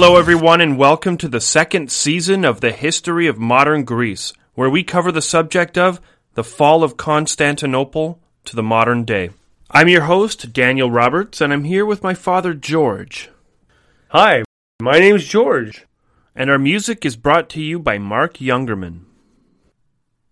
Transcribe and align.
Hello, 0.00 0.16
everyone, 0.16 0.60
and 0.60 0.78
welcome 0.78 1.16
to 1.16 1.26
the 1.26 1.40
second 1.40 1.90
season 1.90 2.44
of 2.44 2.60
the 2.60 2.70
History 2.70 3.26
of 3.26 3.36
Modern 3.36 3.82
Greece, 3.82 4.32
where 4.54 4.70
we 4.70 4.84
cover 4.84 5.10
the 5.10 5.20
subject 5.20 5.76
of 5.76 6.00
the 6.34 6.44
fall 6.44 6.84
of 6.84 6.96
Constantinople 6.96 8.20
to 8.44 8.54
the 8.54 8.62
modern 8.62 9.04
day. 9.04 9.30
I'm 9.72 9.88
your 9.88 10.02
host, 10.02 10.52
Daniel 10.52 10.88
Roberts, 10.88 11.40
and 11.40 11.52
I'm 11.52 11.64
here 11.64 11.84
with 11.84 12.04
my 12.04 12.14
father, 12.14 12.54
George. 12.54 13.28
Hi, 14.10 14.44
my 14.80 15.00
name's 15.00 15.24
George. 15.24 15.84
And 16.32 16.48
our 16.48 16.60
music 16.60 17.04
is 17.04 17.16
brought 17.16 17.48
to 17.50 17.60
you 17.60 17.80
by 17.80 17.98
Mark 17.98 18.34
Youngerman. 18.34 19.00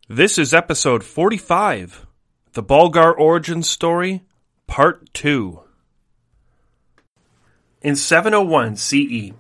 This 0.08 0.38
is 0.38 0.54
episode 0.54 1.02
45 1.02 2.06
The 2.52 2.62
Bulgar 2.62 3.12
Origin 3.12 3.64
Story, 3.64 4.22
Part 4.68 5.12
2. 5.12 5.60
In 7.82 7.96
701 7.96 8.76
CE, 8.76 9.32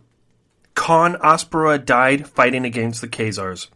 Khan 0.76 1.16
Asparuh 1.16 1.84
died 1.84 2.28
fighting 2.28 2.64
against 2.64 3.00
the 3.00 3.08
Khazars, 3.08 3.68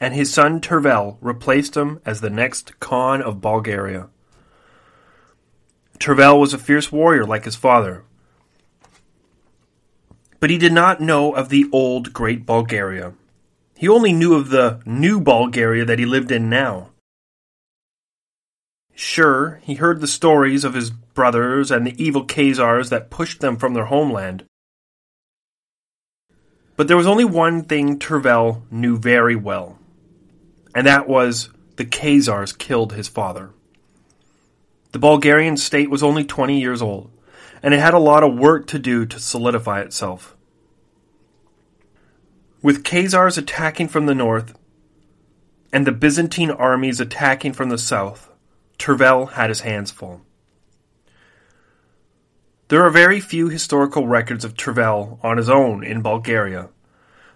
and 0.00 0.12
his 0.12 0.30
son 0.30 0.60
Tervel 0.60 1.16
replaced 1.22 1.76
him 1.76 2.00
as 2.04 2.20
the 2.20 2.28
next 2.28 2.78
Khan 2.80 3.22
of 3.22 3.40
Bulgaria. 3.40 4.08
Tervel 5.98 6.38
was 6.38 6.52
a 6.52 6.58
fierce 6.58 6.92
warrior 6.92 7.24
like 7.24 7.46
his 7.46 7.56
father, 7.56 8.04
but 10.40 10.50
he 10.50 10.58
did 10.58 10.72
not 10.72 11.00
know 11.00 11.32
of 11.32 11.48
the 11.48 11.66
old 11.72 12.12
great 12.12 12.44
Bulgaria. 12.44 13.14
He 13.76 13.88
only 13.88 14.12
knew 14.12 14.34
of 14.34 14.50
the 14.50 14.82
new 14.84 15.20
Bulgaria 15.20 15.86
that 15.86 15.98
he 15.98 16.04
lived 16.04 16.30
in 16.30 16.50
now. 16.50 16.90
Sure, 18.94 19.60
he 19.62 19.76
heard 19.76 20.00
the 20.00 20.06
stories 20.06 20.64
of 20.64 20.74
his 20.74 20.90
brothers 20.90 21.70
and 21.70 21.86
the 21.86 22.02
evil 22.02 22.26
Khazars 22.26 22.90
that 22.90 23.10
pushed 23.10 23.40
them 23.40 23.56
from 23.56 23.72
their 23.72 23.86
homeland. 23.86 24.44
But 26.80 26.88
there 26.88 26.96
was 26.96 27.06
only 27.06 27.26
one 27.26 27.64
thing 27.64 27.98
Tervel 27.98 28.62
knew 28.70 28.96
very 28.96 29.36
well, 29.36 29.78
and 30.74 30.86
that 30.86 31.06
was 31.06 31.50
the 31.76 31.84
Khazars 31.84 32.56
killed 32.56 32.94
his 32.94 33.06
father. 33.06 33.50
The 34.92 34.98
Bulgarian 34.98 35.58
state 35.58 35.90
was 35.90 36.02
only 36.02 36.24
20 36.24 36.58
years 36.58 36.80
old, 36.80 37.10
and 37.62 37.74
it 37.74 37.80
had 37.80 37.92
a 37.92 37.98
lot 37.98 38.22
of 38.22 38.38
work 38.38 38.66
to 38.68 38.78
do 38.78 39.04
to 39.04 39.20
solidify 39.20 39.82
itself. 39.82 40.34
With 42.62 42.82
Khazars 42.82 43.36
attacking 43.36 43.88
from 43.88 44.06
the 44.06 44.14
north 44.14 44.56
and 45.74 45.86
the 45.86 45.92
Byzantine 45.92 46.50
armies 46.50 46.98
attacking 46.98 47.52
from 47.52 47.68
the 47.68 47.76
south, 47.76 48.32
Tervel 48.78 49.32
had 49.32 49.50
his 49.50 49.60
hands 49.60 49.90
full. 49.90 50.22
There 52.70 52.86
are 52.86 52.90
very 52.90 53.18
few 53.18 53.48
historical 53.48 54.06
records 54.06 54.44
of 54.44 54.54
Tervel 54.54 55.18
on 55.24 55.38
his 55.38 55.50
own 55.50 55.82
in 55.82 56.02
Bulgaria, 56.02 56.68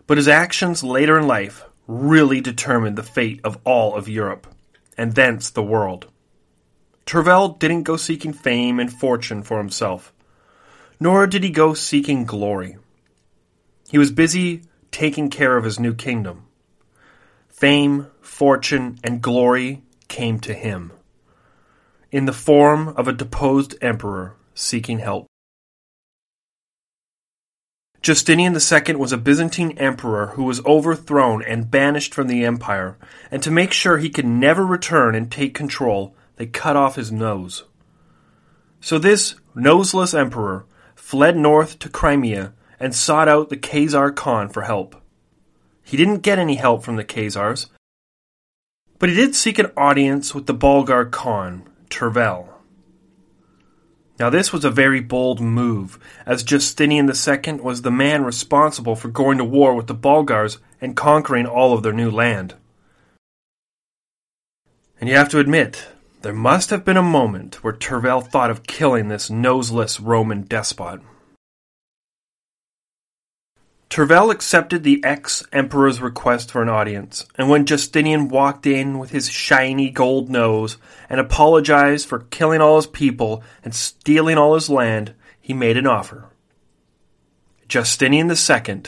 but 0.06 0.16
his 0.16 0.28
actions 0.28 0.84
later 0.84 1.18
in 1.18 1.26
life 1.26 1.64
really 1.88 2.40
determined 2.40 2.96
the 2.96 3.02
fate 3.02 3.40
of 3.42 3.58
all 3.64 3.96
of 3.96 4.08
Europe, 4.08 4.46
and 4.96 5.12
thence 5.12 5.50
the 5.50 5.60
world. 5.60 6.06
Tervel 7.04 7.58
didn't 7.58 7.82
go 7.82 7.96
seeking 7.96 8.32
fame 8.32 8.78
and 8.78 8.92
fortune 8.92 9.42
for 9.42 9.58
himself, 9.58 10.12
nor 11.00 11.26
did 11.26 11.42
he 11.42 11.50
go 11.50 11.74
seeking 11.74 12.24
glory. 12.24 12.76
He 13.88 13.98
was 13.98 14.12
busy 14.12 14.62
taking 14.92 15.30
care 15.30 15.56
of 15.56 15.64
his 15.64 15.80
new 15.80 15.94
kingdom. 15.94 16.44
Fame, 17.48 18.06
fortune, 18.20 19.00
and 19.02 19.20
glory 19.20 19.82
came 20.06 20.38
to 20.38 20.54
him 20.54 20.92
in 22.12 22.26
the 22.26 22.32
form 22.32 22.86
of 22.96 23.08
a 23.08 23.12
deposed 23.12 23.74
emperor 23.82 24.36
seeking 24.54 25.00
help. 25.00 25.26
Justinian 28.04 28.54
II 28.54 28.96
was 28.96 29.12
a 29.12 29.16
Byzantine 29.16 29.78
emperor 29.78 30.28
who 30.34 30.44
was 30.44 30.64
overthrown 30.66 31.42
and 31.42 31.70
banished 31.70 32.12
from 32.12 32.28
the 32.28 32.44
empire, 32.44 32.98
and 33.30 33.42
to 33.42 33.50
make 33.50 33.72
sure 33.72 33.96
he 33.96 34.10
could 34.10 34.26
never 34.26 34.64
return 34.64 35.14
and 35.14 35.32
take 35.32 35.54
control, 35.54 36.14
they 36.36 36.44
cut 36.44 36.76
off 36.76 36.96
his 36.96 37.10
nose. 37.10 37.64
So 38.80 38.98
this 38.98 39.36
noseless 39.54 40.12
emperor 40.12 40.66
fled 40.94 41.38
north 41.38 41.78
to 41.78 41.88
Crimea 41.88 42.52
and 42.78 42.94
sought 42.94 43.28
out 43.28 43.48
the 43.48 43.56
Khazar 43.56 44.14
Khan 44.14 44.50
for 44.50 44.62
help. 44.62 45.00
He 45.82 45.96
didn't 45.96 46.18
get 46.18 46.38
any 46.38 46.56
help 46.56 46.84
from 46.84 46.96
the 46.96 47.04
Khazars, 47.04 47.68
but 48.98 49.08
he 49.08 49.14
did 49.14 49.34
seek 49.34 49.58
an 49.58 49.72
audience 49.76 50.34
with 50.34 50.44
the 50.44 50.52
Bulgar 50.52 51.06
Khan, 51.06 51.66
Tervel. 51.88 52.53
Now, 54.18 54.30
this 54.30 54.52
was 54.52 54.64
a 54.64 54.70
very 54.70 55.00
bold 55.00 55.40
move, 55.40 55.98
as 56.24 56.44
Justinian 56.44 57.08
II 57.08 57.54
was 57.54 57.82
the 57.82 57.90
man 57.90 58.24
responsible 58.24 58.94
for 58.94 59.08
going 59.08 59.38
to 59.38 59.44
war 59.44 59.74
with 59.74 59.88
the 59.88 59.94
Bulgars 59.94 60.58
and 60.80 60.94
conquering 60.94 61.46
all 61.46 61.74
of 61.74 61.82
their 61.82 61.92
new 61.92 62.10
land. 62.10 62.54
And 65.00 65.08
you 65.08 65.16
have 65.16 65.28
to 65.30 65.40
admit, 65.40 65.88
there 66.22 66.32
must 66.32 66.70
have 66.70 66.84
been 66.84 66.96
a 66.96 67.02
moment 67.02 67.64
where 67.64 67.72
Tervel 67.72 68.24
thought 68.24 68.50
of 68.50 68.66
killing 68.66 69.08
this 69.08 69.30
noseless 69.30 69.98
Roman 69.98 70.42
despot. 70.42 71.00
Tervel 73.90 74.32
accepted 74.32 74.82
the 74.82 75.02
ex 75.04 75.44
emperor's 75.52 76.00
request 76.00 76.50
for 76.50 76.62
an 76.62 76.68
audience, 76.68 77.26
and 77.36 77.48
when 77.48 77.66
Justinian 77.66 78.28
walked 78.28 78.66
in 78.66 78.98
with 78.98 79.10
his 79.10 79.30
shiny 79.30 79.90
gold 79.90 80.28
nose 80.28 80.78
and 81.08 81.20
apologized 81.20 82.08
for 82.08 82.20
killing 82.20 82.60
all 82.60 82.76
his 82.76 82.86
people 82.86 83.42
and 83.62 83.74
stealing 83.74 84.36
all 84.36 84.54
his 84.54 84.68
land, 84.68 85.14
he 85.40 85.52
made 85.52 85.76
an 85.76 85.86
offer. 85.86 86.30
Justinian 87.68 88.30
II 88.30 88.82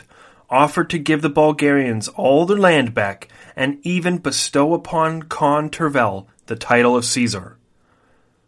offered 0.49 0.91
to 0.91 0.99
give 0.99 1.23
the 1.23 1.31
Bulgarians 1.31 2.09
all 2.09 2.47
their 2.47 2.59
land 2.59 2.95
back 2.95 3.29
and 3.55 3.79
even 3.83 4.19
bestow 4.19 4.75
upon 4.75 5.23
Khan 5.23 5.71
Tervel 5.71 6.27
the 6.47 6.57
title 6.57 6.97
of 6.97 7.05
Caesar, 7.05 7.59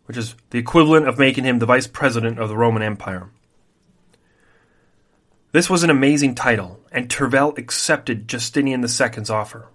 which 0.06 0.16
is 0.16 0.34
the 0.50 0.58
equivalent 0.58 1.08
of 1.08 1.18
making 1.18 1.44
him 1.44 1.58
the 1.58 1.66
vice 1.66 1.86
president 1.86 2.38
of 2.38 2.48
the 2.48 2.56
Roman 2.56 2.82
Empire. 2.82 3.30
This 5.50 5.70
was 5.70 5.82
an 5.82 5.88
amazing 5.88 6.34
title, 6.34 6.78
and 6.92 7.08
Tervel 7.08 7.56
accepted 7.56 8.28
Justinian 8.28 8.82
II's 8.82 9.30
offer. 9.30 9.68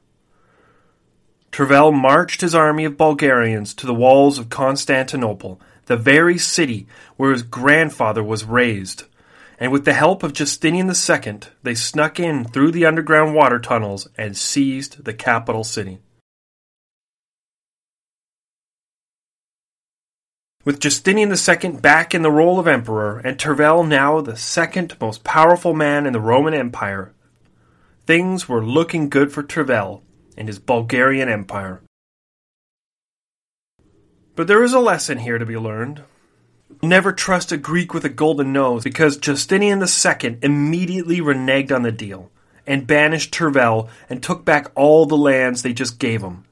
Tervel 1.51 1.91
marched 1.91 2.41
his 2.41 2.53
army 2.53 2.85
of 2.85 2.97
Bulgarians 2.97 3.73
to 3.75 3.87
the 3.87 3.93
walls 3.93 4.37
of 4.37 4.49
Constantinople, 4.49 5.59
the 5.85 5.97
very 5.97 6.37
city 6.37 6.87
where 7.17 7.31
his 7.31 7.41
grandfather 7.41 8.23
was 8.23 8.43
raised, 8.43 9.05
and 9.59 9.71
with 9.71 9.85
the 9.85 9.93
help 9.93 10.21
of 10.21 10.33
Justinian 10.33 10.89
II, 10.89 11.39
they 11.63 11.75
snuck 11.75 12.19
in 12.19 12.45
through 12.45 12.71
the 12.71 12.85
underground 12.85 13.33
water 13.33 13.59
tunnels 13.59 14.07
and 14.15 14.37
seized 14.37 15.05
the 15.05 15.13
capital 15.13 15.63
city. 15.63 15.99
With 20.65 20.79
Justinian 20.79 21.29
II 21.29 21.71
back 21.81 22.15
in 22.15 22.21
the 22.21 22.31
role 22.31 22.57
of 22.57 22.67
emperor, 22.67 23.19
and 23.19 23.37
Tervel 23.37 23.85
now 23.85 24.21
the 24.21 24.37
second 24.37 24.95
most 25.01 25.25
powerful 25.25 25.73
man 25.73 26.05
in 26.05 26.13
the 26.13 26.21
Roman 26.21 26.53
Empire, 26.53 27.13
things 28.05 28.47
were 28.47 28.65
looking 28.65 29.09
good 29.09 29.33
for 29.33 29.43
Tervel 29.43 30.03
and 30.37 30.47
his 30.47 30.59
Bulgarian 30.59 31.27
Empire. 31.27 31.81
But 34.35 34.47
there 34.47 34.63
is 34.63 34.71
a 34.73 34.79
lesson 34.79 35.19
here 35.19 35.37
to 35.37 35.45
be 35.45 35.57
learned. 35.57 36.03
Never 36.81 37.11
trust 37.11 37.51
a 37.51 37.57
Greek 37.57 37.93
with 37.93 38.05
a 38.05 38.09
golden 38.09 38.53
nose, 38.53 38.85
because 38.85 39.17
Justinian 39.17 39.81
II 39.81 40.37
immediately 40.41 41.19
reneged 41.19 41.75
on 41.75 41.83
the 41.83 41.91
deal 41.91 42.31
and 42.65 42.87
banished 42.87 43.33
Tervel 43.33 43.89
and 44.09 44.23
took 44.23 44.45
back 44.45 44.71
all 44.75 45.05
the 45.05 45.17
lands 45.17 45.61
they 45.61 45.73
just 45.73 45.99
gave 45.99 46.21
him. 46.21 46.45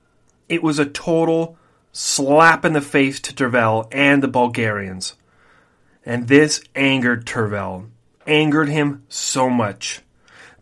It 0.50 0.62
was 0.62 0.80
a 0.80 0.86
total 0.86 1.58
slap 1.92 2.66
in 2.66 2.74
the 2.74 2.82
face 2.82 3.20
to 3.22 3.34
Tervel 3.34 3.88
and 3.92 4.22
the 4.22 4.28
Bulgarians. 4.28 5.16
And 6.06 6.28
this 6.28 6.62
angered 6.76 7.26
Tervel, 7.26 7.90
angered 8.26 8.70
him 8.70 9.04
so 9.10 9.50
much. 9.50 10.02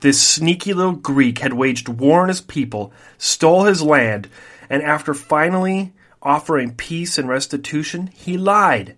This 0.01 0.21
sneaky 0.21 0.73
little 0.73 0.93
Greek 0.93 1.39
had 1.39 1.53
waged 1.53 1.89
war 1.89 2.21
on 2.21 2.29
his 2.29 2.41
people, 2.41 2.93
stole 3.17 3.63
his 3.63 3.81
land, 3.81 4.29
and 4.69 4.81
after 4.81 5.13
finally 5.13 5.93
offering 6.21 6.75
peace 6.75 7.17
and 7.17 7.27
restitution, 7.27 8.07
he 8.07 8.37
lied 8.37 8.95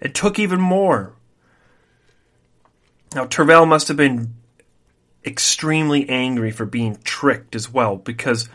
and 0.00 0.14
took 0.14 0.38
even 0.38 0.60
more. 0.60 1.14
Now, 3.14 3.26
Tervel 3.26 3.66
must 3.66 3.88
have 3.88 3.96
been 3.96 4.34
extremely 5.24 6.08
angry 6.08 6.50
for 6.50 6.64
being 6.64 6.98
tricked 7.04 7.54
as 7.54 7.72
well 7.72 7.96
because 7.96 8.48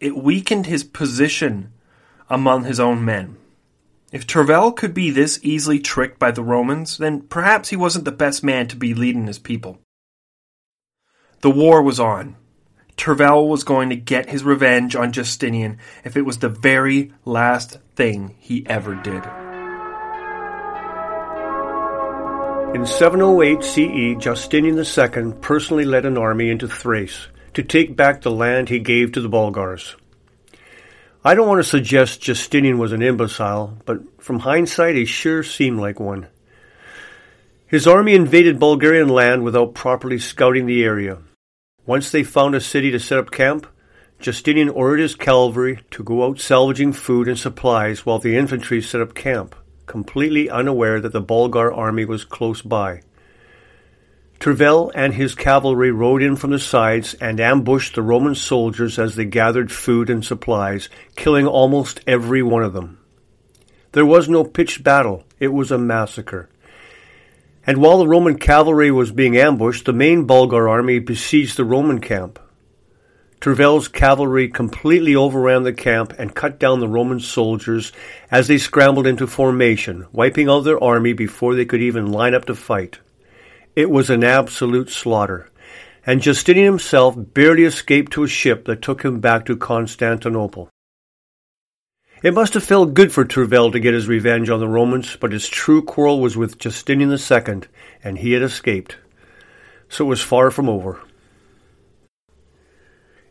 it 0.00 0.16
weakened 0.16 0.66
his 0.66 0.84
position 0.84 1.72
among 2.32 2.64
his 2.64 2.80
own 2.80 3.04
men. 3.04 3.36
If 4.10 4.26
Tervel 4.26 4.74
could 4.74 4.94
be 4.94 5.10
this 5.10 5.38
easily 5.42 5.78
tricked 5.78 6.18
by 6.18 6.30
the 6.30 6.42
Romans, 6.42 6.96
then 6.96 7.20
perhaps 7.20 7.68
he 7.68 7.76
wasn't 7.76 8.06
the 8.06 8.10
best 8.10 8.42
man 8.42 8.68
to 8.68 8.76
be 8.76 8.94
leading 8.94 9.26
his 9.26 9.38
people. 9.38 9.78
The 11.42 11.50
war 11.50 11.82
was 11.82 12.00
on. 12.00 12.36
Tervel 12.96 13.48
was 13.48 13.64
going 13.64 13.90
to 13.90 13.96
get 13.96 14.30
his 14.30 14.44
revenge 14.44 14.96
on 14.96 15.12
Justinian 15.12 15.78
if 16.04 16.16
it 16.16 16.22
was 16.22 16.38
the 16.38 16.48
very 16.48 17.12
last 17.26 17.76
thing 17.96 18.34
he 18.38 18.66
ever 18.66 18.94
did. 18.94 19.22
In 22.74 22.86
708 22.86 23.62
CE, 23.62 24.22
Justinian 24.24 24.78
II 24.78 25.34
personally 25.42 25.84
led 25.84 26.06
an 26.06 26.16
army 26.16 26.48
into 26.48 26.66
Thrace 26.66 27.26
to 27.52 27.62
take 27.62 27.94
back 27.94 28.22
the 28.22 28.30
land 28.30 28.70
he 28.70 28.78
gave 28.78 29.12
to 29.12 29.20
the 29.20 29.28
Bulgars. 29.28 29.96
I 31.24 31.36
don't 31.36 31.46
want 31.46 31.60
to 31.60 31.68
suggest 31.68 32.20
Justinian 32.20 32.78
was 32.78 32.90
an 32.92 33.00
imbecile, 33.00 33.78
but 33.84 34.00
from 34.20 34.40
hindsight, 34.40 34.96
he 34.96 35.04
sure 35.04 35.44
seemed 35.44 35.78
like 35.78 36.00
one. 36.00 36.26
His 37.68 37.86
army 37.86 38.14
invaded 38.14 38.58
Bulgarian 38.58 39.08
land 39.08 39.44
without 39.44 39.72
properly 39.72 40.18
scouting 40.18 40.66
the 40.66 40.82
area. 40.82 41.18
Once 41.86 42.10
they 42.10 42.24
found 42.24 42.56
a 42.56 42.60
city 42.60 42.90
to 42.90 42.98
set 42.98 43.18
up 43.18 43.30
camp, 43.30 43.68
Justinian 44.18 44.68
ordered 44.68 44.98
his 44.98 45.14
cavalry 45.14 45.80
to 45.92 46.02
go 46.02 46.24
out 46.26 46.40
salvaging 46.40 46.92
food 46.92 47.28
and 47.28 47.38
supplies 47.38 48.04
while 48.04 48.18
the 48.18 48.36
infantry 48.36 48.82
set 48.82 49.00
up 49.00 49.14
camp, 49.14 49.54
completely 49.86 50.50
unaware 50.50 51.00
that 51.00 51.12
the 51.12 51.20
Bulgar 51.20 51.72
army 51.72 52.04
was 52.04 52.24
close 52.24 52.62
by. 52.62 53.02
Tervel 54.42 54.90
and 54.92 55.14
his 55.14 55.36
cavalry 55.36 55.92
rode 55.92 56.20
in 56.20 56.34
from 56.34 56.50
the 56.50 56.58
sides 56.58 57.14
and 57.14 57.38
ambushed 57.38 57.94
the 57.94 58.02
Roman 58.02 58.34
soldiers 58.34 58.98
as 58.98 59.14
they 59.14 59.24
gathered 59.24 59.70
food 59.70 60.10
and 60.10 60.24
supplies, 60.24 60.88
killing 61.14 61.46
almost 61.46 62.00
every 62.08 62.42
one 62.42 62.64
of 62.64 62.72
them. 62.72 62.98
There 63.92 64.04
was 64.04 64.28
no 64.28 64.42
pitched 64.42 64.82
battle, 64.82 65.22
it 65.38 65.52
was 65.52 65.70
a 65.70 65.78
massacre. 65.78 66.48
And 67.64 67.78
while 67.78 67.98
the 67.98 68.08
Roman 68.08 68.36
cavalry 68.36 68.90
was 68.90 69.12
being 69.12 69.36
ambushed, 69.36 69.84
the 69.84 69.92
main 69.92 70.24
Bulgar 70.24 70.68
army 70.68 70.98
besieged 70.98 71.56
the 71.56 71.64
Roman 71.64 72.00
camp. 72.00 72.40
Tervel's 73.40 73.86
cavalry 73.86 74.48
completely 74.48 75.14
overran 75.14 75.62
the 75.62 75.72
camp 75.72 76.14
and 76.18 76.34
cut 76.34 76.58
down 76.58 76.80
the 76.80 76.88
Roman 76.88 77.20
soldiers 77.20 77.92
as 78.28 78.48
they 78.48 78.58
scrambled 78.58 79.06
into 79.06 79.28
formation, 79.28 80.08
wiping 80.10 80.48
out 80.48 80.62
their 80.62 80.82
army 80.82 81.12
before 81.12 81.54
they 81.54 81.64
could 81.64 81.80
even 81.80 82.10
line 82.10 82.34
up 82.34 82.46
to 82.46 82.56
fight. 82.56 82.98
It 83.74 83.90
was 83.90 84.10
an 84.10 84.22
absolute 84.22 84.90
slaughter, 84.90 85.48
and 86.04 86.20
Justinian 86.20 86.66
himself 86.66 87.14
barely 87.16 87.64
escaped 87.64 88.12
to 88.12 88.24
a 88.24 88.28
ship 88.28 88.66
that 88.66 88.82
took 88.82 89.02
him 89.02 89.20
back 89.20 89.46
to 89.46 89.56
Constantinople. 89.56 90.68
It 92.22 92.34
must 92.34 92.52
have 92.52 92.64
felt 92.64 92.92
good 92.92 93.12
for 93.12 93.24
Tervel 93.24 93.72
to 93.72 93.80
get 93.80 93.94
his 93.94 94.08
revenge 94.08 94.50
on 94.50 94.60
the 94.60 94.68
Romans, 94.68 95.16
but 95.16 95.32
his 95.32 95.48
true 95.48 95.82
quarrel 95.82 96.20
was 96.20 96.36
with 96.36 96.58
Justinian 96.58 97.10
II, 97.10 97.62
and 98.04 98.18
he 98.18 98.32
had 98.32 98.42
escaped. 98.42 98.98
So 99.88 100.04
it 100.04 100.08
was 100.08 100.20
far 100.20 100.50
from 100.50 100.68
over. 100.68 101.00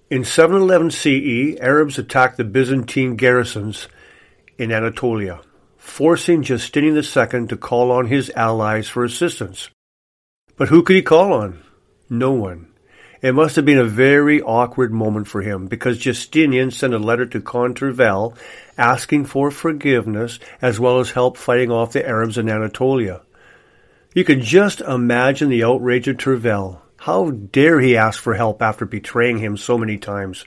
In 0.09 0.25
711 0.25 0.91
CE, 0.91 1.59
Arabs 1.61 1.99
attacked 1.99 2.37
the 2.37 2.43
Byzantine 2.43 3.15
garrisons 3.15 3.87
in 4.57 4.71
Anatolia, 4.71 5.39
forcing 5.77 6.41
Justinian 6.41 6.95
II 6.95 7.47
to 7.47 7.57
call 7.57 7.91
on 7.91 8.07
his 8.07 8.31
allies 8.35 8.89
for 8.89 9.05
assistance. 9.05 9.69
But 10.61 10.69
who 10.69 10.83
could 10.83 10.95
he 10.95 11.01
call 11.01 11.33
on? 11.33 11.63
No 12.07 12.33
one. 12.33 12.67
It 13.19 13.33
must 13.33 13.55
have 13.55 13.65
been 13.65 13.79
a 13.79 13.83
very 13.83 14.43
awkward 14.43 14.93
moment 14.93 15.27
for 15.27 15.41
him 15.41 15.65
because 15.65 15.97
Justinian 15.97 16.69
sent 16.69 16.93
a 16.93 16.99
letter 16.99 17.25
to 17.25 17.41
Khan 17.41 17.73
Tervel 17.73 18.37
asking 18.77 19.25
for 19.25 19.49
forgiveness 19.49 20.37
as 20.61 20.79
well 20.79 20.99
as 20.99 21.09
help 21.09 21.35
fighting 21.35 21.71
off 21.71 21.93
the 21.93 22.07
Arabs 22.07 22.37
in 22.37 22.47
Anatolia. 22.47 23.21
You 24.13 24.23
can 24.23 24.43
just 24.43 24.81
imagine 24.81 25.49
the 25.49 25.63
outrage 25.63 26.07
of 26.07 26.17
Tervel. 26.17 26.79
How 26.97 27.31
dare 27.31 27.79
he 27.79 27.97
ask 27.97 28.21
for 28.21 28.35
help 28.35 28.61
after 28.61 28.85
betraying 28.85 29.39
him 29.39 29.57
so 29.57 29.79
many 29.79 29.97
times? 29.97 30.45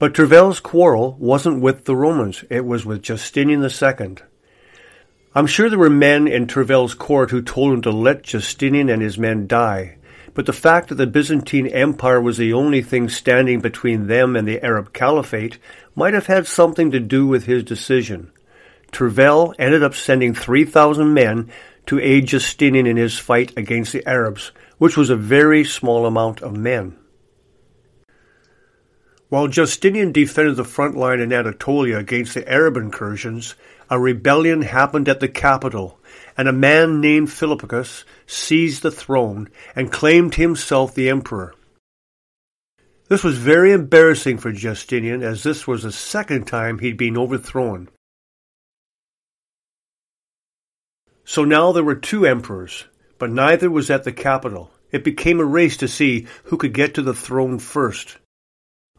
But 0.00 0.12
Tervel's 0.12 0.58
quarrel 0.58 1.14
wasn't 1.20 1.62
with 1.62 1.84
the 1.84 1.94
Romans, 1.94 2.42
it 2.50 2.64
was 2.64 2.84
with 2.84 3.02
Justinian 3.02 3.62
II. 3.62 4.16
I'm 5.32 5.46
sure 5.46 5.70
there 5.70 5.78
were 5.78 5.90
men 5.90 6.26
in 6.26 6.48
Tervel's 6.48 6.94
court 6.94 7.30
who 7.30 7.40
told 7.40 7.72
him 7.72 7.82
to 7.82 7.92
let 7.92 8.24
Justinian 8.24 8.88
and 8.88 9.00
his 9.00 9.16
men 9.16 9.46
die, 9.46 9.96
but 10.34 10.44
the 10.44 10.52
fact 10.52 10.88
that 10.88 10.96
the 10.96 11.06
Byzantine 11.06 11.68
Empire 11.68 12.20
was 12.20 12.36
the 12.36 12.52
only 12.52 12.82
thing 12.82 13.08
standing 13.08 13.60
between 13.60 14.08
them 14.08 14.34
and 14.34 14.48
the 14.48 14.60
Arab 14.64 14.92
Caliphate 14.92 15.58
might 15.94 16.14
have 16.14 16.26
had 16.26 16.48
something 16.48 16.90
to 16.90 16.98
do 16.98 17.28
with 17.28 17.44
his 17.44 17.62
decision. 17.62 18.32
Tervel 18.90 19.54
ended 19.56 19.84
up 19.84 19.94
sending 19.94 20.34
3,000 20.34 21.14
men 21.14 21.48
to 21.86 22.00
aid 22.00 22.26
Justinian 22.26 22.88
in 22.88 22.96
his 22.96 23.16
fight 23.16 23.56
against 23.56 23.92
the 23.92 24.04
Arabs, 24.08 24.50
which 24.78 24.96
was 24.96 25.10
a 25.10 25.16
very 25.16 25.62
small 25.62 26.06
amount 26.06 26.42
of 26.42 26.56
men. 26.56 26.96
While 29.28 29.46
Justinian 29.46 30.10
defended 30.10 30.56
the 30.56 30.64
front 30.64 30.96
line 30.96 31.20
in 31.20 31.32
Anatolia 31.32 31.98
against 31.98 32.34
the 32.34 32.48
Arab 32.50 32.76
incursions, 32.76 33.54
a 33.90 33.98
rebellion 33.98 34.62
happened 34.62 35.08
at 35.08 35.18
the 35.18 35.28
capital, 35.28 35.98
and 36.36 36.48
a 36.48 36.52
man 36.52 37.00
named 37.00 37.30
Philippicus 37.30 38.04
seized 38.26 38.82
the 38.82 38.90
throne 38.90 39.48
and 39.74 39.92
claimed 39.92 40.36
himself 40.36 40.94
the 40.94 41.10
emperor. 41.10 41.52
This 43.08 43.24
was 43.24 43.36
very 43.36 43.72
embarrassing 43.72 44.38
for 44.38 44.52
Justinian, 44.52 45.24
as 45.24 45.42
this 45.42 45.66
was 45.66 45.82
the 45.82 45.90
second 45.90 46.46
time 46.46 46.78
he'd 46.78 46.96
been 46.96 47.18
overthrown. 47.18 47.88
So 51.24 51.44
now 51.44 51.72
there 51.72 51.84
were 51.84 51.96
two 51.96 52.24
emperors, 52.24 52.84
but 53.18 53.30
neither 53.30 53.68
was 53.68 53.90
at 53.90 54.04
the 54.04 54.12
capital. 54.12 54.70
It 54.92 55.02
became 55.02 55.40
a 55.40 55.44
race 55.44 55.76
to 55.78 55.88
see 55.88 56.28
who 56.44 56.56
could 56.56 56.72
get 56.72 56.94
to 56.94 57.02
the 57.02 57.14
throne 57.14 57.58
first. 57.58 58.18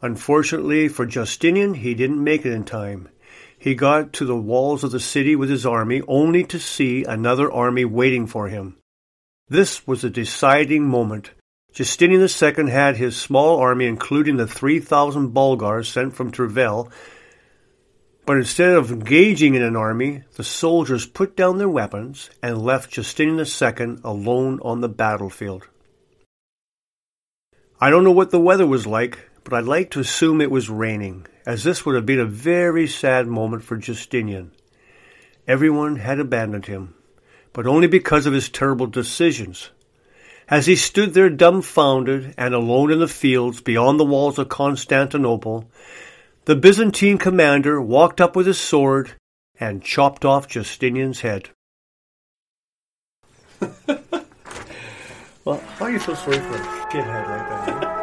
Unfortunately 0.01 0.89
for 0.89 1.05
Justinian, 1.05 1.75
he 1.75 1.93
didn't 1.93 2.23
make 2.23 2.45
it 2.45 2.53
in 2.53 2.65
time. 2.65 3.07
He 3.61 3.75
got 3.75 4.11
to 4.13 4.25
the 4.25 4.35
walls 4.35 4.83
of 4.83 4.89
the 4.89 4.99
city 4.99 5.35
with 5.35 5.51
his 5.51 5.67
army 5.67 6.01
only 6.07 6.43
to 6.45 6.59
see 6.59 7.03
another 7.03 7.51
army 7.51 7.85
waiting 7.85 8.25
for 8.25 8.47
him. 8.47 8.77
This 9.49 9.85
was 9.85 10.03
a 10.03 10.09
deciding 10.09 10.87
moment. 10.87 11.29
Justinian 11.71 12.21
II 12.21 12.71
had 12.71 12.97
his 12.97 13.15
small 13.15 13.59
army, 13.59 13.85
including 13.85 14.37
the 14.37 14.47
3,000 14.47 15.31
Bulgars 15.31 15.89
sent 15.89 16.15
from 16.15 16.31
Tervel, 16.31 16.91
but 18.25 18.37
instead 18.37 18.73
of 18.73 18.91
engaging 18.91 19.53
in 19.53 19.61
an 19.61 19.75
army, 19.75 20.23
the 20.37 20.43
soldiers 20.43 21.05
put 21.05 21.37
down 21.37 21.59
their 21.59 21.69
weapons 21.69 22.31
and 22.41 22.63
left 22.63 22.89
Justinian 22.89 23.37
II 23.37 23.97
alone 24.03 24.59
on 24.63 24.81
the 24.81 24.89
battlefield. 24.89 25.67
I 27.79 27.91
don't 27.91 28.03
know 28.03 28.09
what 28.09 28.31
the 28.31 28.39
weather 28.39 28.65
was 28.65 28.87
like, 28.87 29.29
but 29.43 29.53
I'd 29.53 29.65
like 29.65 29.91
to 29.91 29.99
assume 29.99 30.41
it 30.41 30.51
was 30.51 30.69
raining, 30.69 31.25
as 31.45 31.63
this 31.63 31.85
would 31.85 31.95
have 31.95 32.05
been 32.05 32.19
a 32.19 32.25
very 32.25 32.87
sad 32.87 33.27
moment 33.27 33.63
for 33.63 33.77
Justinian. 33.77 34.51
Everyone 35.47 35.95
had 35.97 36.19
abandoned 36.19 36.67
him, 36.67 36.93
but 37.53 37.65
only 37.65 37.87
because 37.87 38.25
of 38.25 38.33
his 38.33 38.49
terrible 38.49 38.87
decisions. 38.87 39.71
As 40.47 40.65
he 40.65 40.75
stood 40.75 41.13
there 41.13 41.29
dumbfounded 41.29 42.35
and 42.37 42.53
alone 42.53 42.91
in 42.91 42.99
the 42.99 43.07
fields 43.07 43.61
beyond 43.61 43.99
the 43.99 44.05
walls 44.05 44.37
of 44.37 44.49
Constantinople, 44.49 45.69
the 46.45 46.55
Byzantine 46.55 47.17
commander 47.17 47.81
walked 47.81 48.19
up 48.19 48.35
with 48.35 48.47
his 48.47 48.59
sword 48.59 49.13
and 49.59 49.83
chopped 49.83 50.25
off 50.25 50.47
Justinian's 50.47 51.21
head. 51.21 51.49
well, 55.45 55.59
how 55.77 55.85
are 55.85 55.91
you 55.91 55.99
so 55.99 56.15
sorry 56.15 56.39
for 56.39 56.55
a 56.55 56.59
shithead 56.59 57.29
like 57.29 57.65
that? 57.67 58.00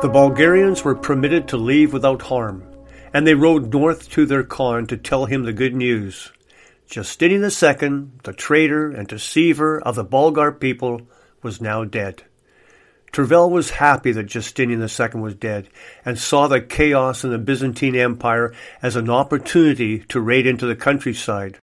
The 0.00 0.08
Bulgarians 0.08 0.84
were 0.84 0.94
permitted 0.94 1.48
to 1.48 1.56
leave 1.56 1.92
without 1.92 2.22
harm, 2.22 2.62
and 3.12 3.26
they 3.26 3.34
rode 3.34 3.72
north 3.72 4.08
to 4.10 4.26
their 4.26 4.44
Khan 4.44 4.86
to 4.86 4.96
tell 4.96 5.26
him 5.26 5.42
the 5.42 5.52
good 5.52 5.74
news. 5.74 6.30
Justinian 6.86 7.42
II, 7.42 8.06
the 8.22 8.32
traitor 8.32 8.92
and 8.92 9.08
deceiver 9.08 9.80
of 9.80 9.96
the 9.96 10.04
Bulgar 10.04 10.52
people, 10.52 11.02
was 11.42 11.60
now 11.60 11.82
dead. 11.82 12.22
Tervel 13.12 13.50
was 13.50 13.70
happy 13.70 14.12
that 14.12 14.26
Justinian 14.26 14.80
II 14.80 15.20
was 15.20 15.34
dead 15.34 15.68
and 16.04 16.16
saw 16.16 16.46
the 16.46 16.60
chaos 16.60 17.24
in 17.24 17.30
the 17.30 17.38
Byzantine 17.38 17.96
Empire 17.96 18.54
as 18.80 18.94
an 18.94 19.10
opportunity 19.10 19.98
to 19.98 20.20
raid 20.20 20.46
into 20.46 20.66
the 20.66 20.76
countryside. 20.76 21.58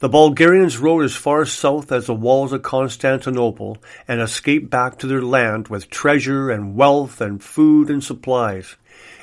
The 0.00 0.08
Bulgarians 0.08 0.78
rode 0.78 1.04
as 1.04 1.14
far 1.14 1.44
south 1.44 1.92
as 1.92 2.06
the 2.06 2.14
walls 2.14 2.54
of 2.54 2.62
Constantinople 2.62 3.76
and 4.08 4.18
escaped 4.18 4.70
back 4.70 4.98
to 4.98 5.06
their 5.06 5.20
land 5.20 5.68
with 5.68 5.90
treasure 5.90 6.50
and 6.50 6.74
wealth 6.74 7.20
and 7.20 7.42
food 7.42 7.90
and 7.90 8.02
supplies. 8.02 8.76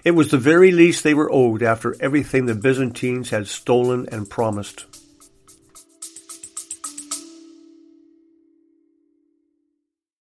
It 0.03 0.11
was 0.11 0.29
the 0.29 0.37
very 0.37 0.71
least 0.71 1.03
they 1.03 1.15
were 1.15 1.31
owed 1.31 1.63
after 1.63 1.95
everything 1.99 2.45
the 2.45 2.53
Byzantines 2.53 3.31
had 3.31 3.47
stolen 3.47 4.07
and 4.11 4.29
promised. 4.29 4.85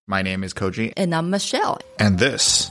My 0.07 0.23
name 0.23 0.43
is 0.43 0.55
Koji. 0.55 0.95
And 0.97 1.15
I'm 1.15 1.29
Michelle. 1.29 1.81
And 1.99 2.19
this 2.19 2.71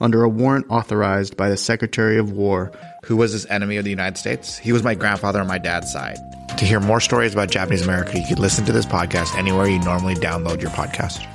under 0.00 0.22
a 0.22 0.28
warrant 0.28 0.66
authorized 0.68 1.36
by 1.36 1.48
the 1.48 1.56
Secretary 1.56 2.18
of 2.18 2.32
War. 2.32 2.72
Who 3.04 3.16
was 3.16 3.32
his 3.32 3.46
enemy 3.46 3.76
of 3.76 3.84
the 3.84 3.90
United 3.90 4.16
States? 4.16 4.56
He 4.56 4.72
was 4.72 4.82
my 4.82 4.94
grandfather 4.94 5.40
on 5.40 5.46
my 5.46 5.58
dad's 5.58 5.92
side. 5.92 6.18
To 6.58 6.64
hear 6.64 6.80
more 6.80 7.00
stories 7.00 7.32
about 7.32 7.50
Japanese 7.50 7.82
America, 7.82 8.18
you 8.18 8.26
can 8.26 8.38
listen 8.38 8.64
to 8.66 8.72
this 8.72 8.86
podcast 8.86 9.36
anywhere 9.36 9.66
you 9.66 9.78
normally 9.80 10.14
download 10.14 10.60
your 10.60 10.70
podcast. 10.70 11.26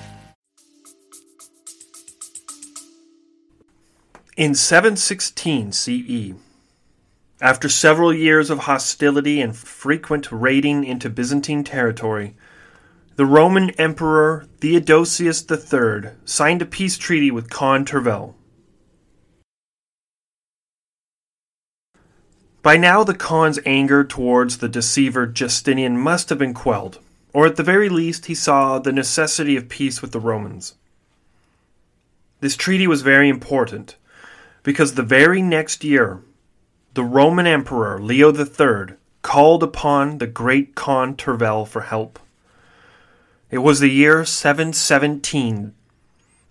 In 4.38 4.53
716 4.53 5.72
CE, 5.72 6.34
after 7.41 7.69
several 7.69 8.13
years 8.13 8.50
of 8.50 8.60
hostility 8.60 9.39
and 9.39 9.55
frequent 9.55 10.31
raiding 10.31 10.84
into 10.84 11.10
Byzantine 11.10 11.63
territory, 11.63 12.36
the 13.15 13.25
Roman 13.25 13.69
Emperor 13.72 14.45
Theodosius 14.60 15.45
III 15.50 16.12
signed 16.25 16.62
a 16.62 16.65
peace 16.65 16.98
treaty 16.98 17.31
with 17.31 17.50
Khan 17.50 17.86
Tervel. 17.86 18.34
By 22.65 22.77
now, 22.77 23.03
the 23.03 23.13
Khan's 23.13 23.60
anger 23.63 24.03
towards 24.03 24.57
the 24.57 24.67
deceiver 24.67 25.27
Justinian 25.27 26.00
must 26.00 26.29
have 26.29 26.39
been 26.39 26.55
quelled, 26.55 26.98
or 27.31 27.45
at 27.45 27.57
the 27.57 27.62
very 27.62 27.89
least, 27.89 28.25
he 28.25 28.34
saw 28.34 28.79
the 28.79 28.91
necessity 28.91 29.55
of 29.55 29.69
peace 29.69 30.01
with 30.01 30.13
the 30.13 30.19
Romans. 30.19 30.74
This 32.39 32.55
treaty 32.55 32.88
was 32.88 33.03
very 33.03 33.29
important 33.29 33.98
because 34.63 34.95
the 34.95 35.03
very 35.03 35.43
next 35.43 35.84
year, 35.84 36.24
the 36.95 37.03
Roman 37.03 37.45
Emperor 37.45 38.01
Leo 38.01 38.36
III 38.36 38.95
called 39.22 39.62
upon 39.62 40.17
the 40.17 40.25
great 40.25 40.74
Khan 40.74 41.15
Tervel 41.15 41.67
for 41.67 41.81
help. 41.81 42.17
It 43.51 43.60
was 43.60 43.79
the 43.79 43.91
year 43.91 44.25
717, 44.25 45.75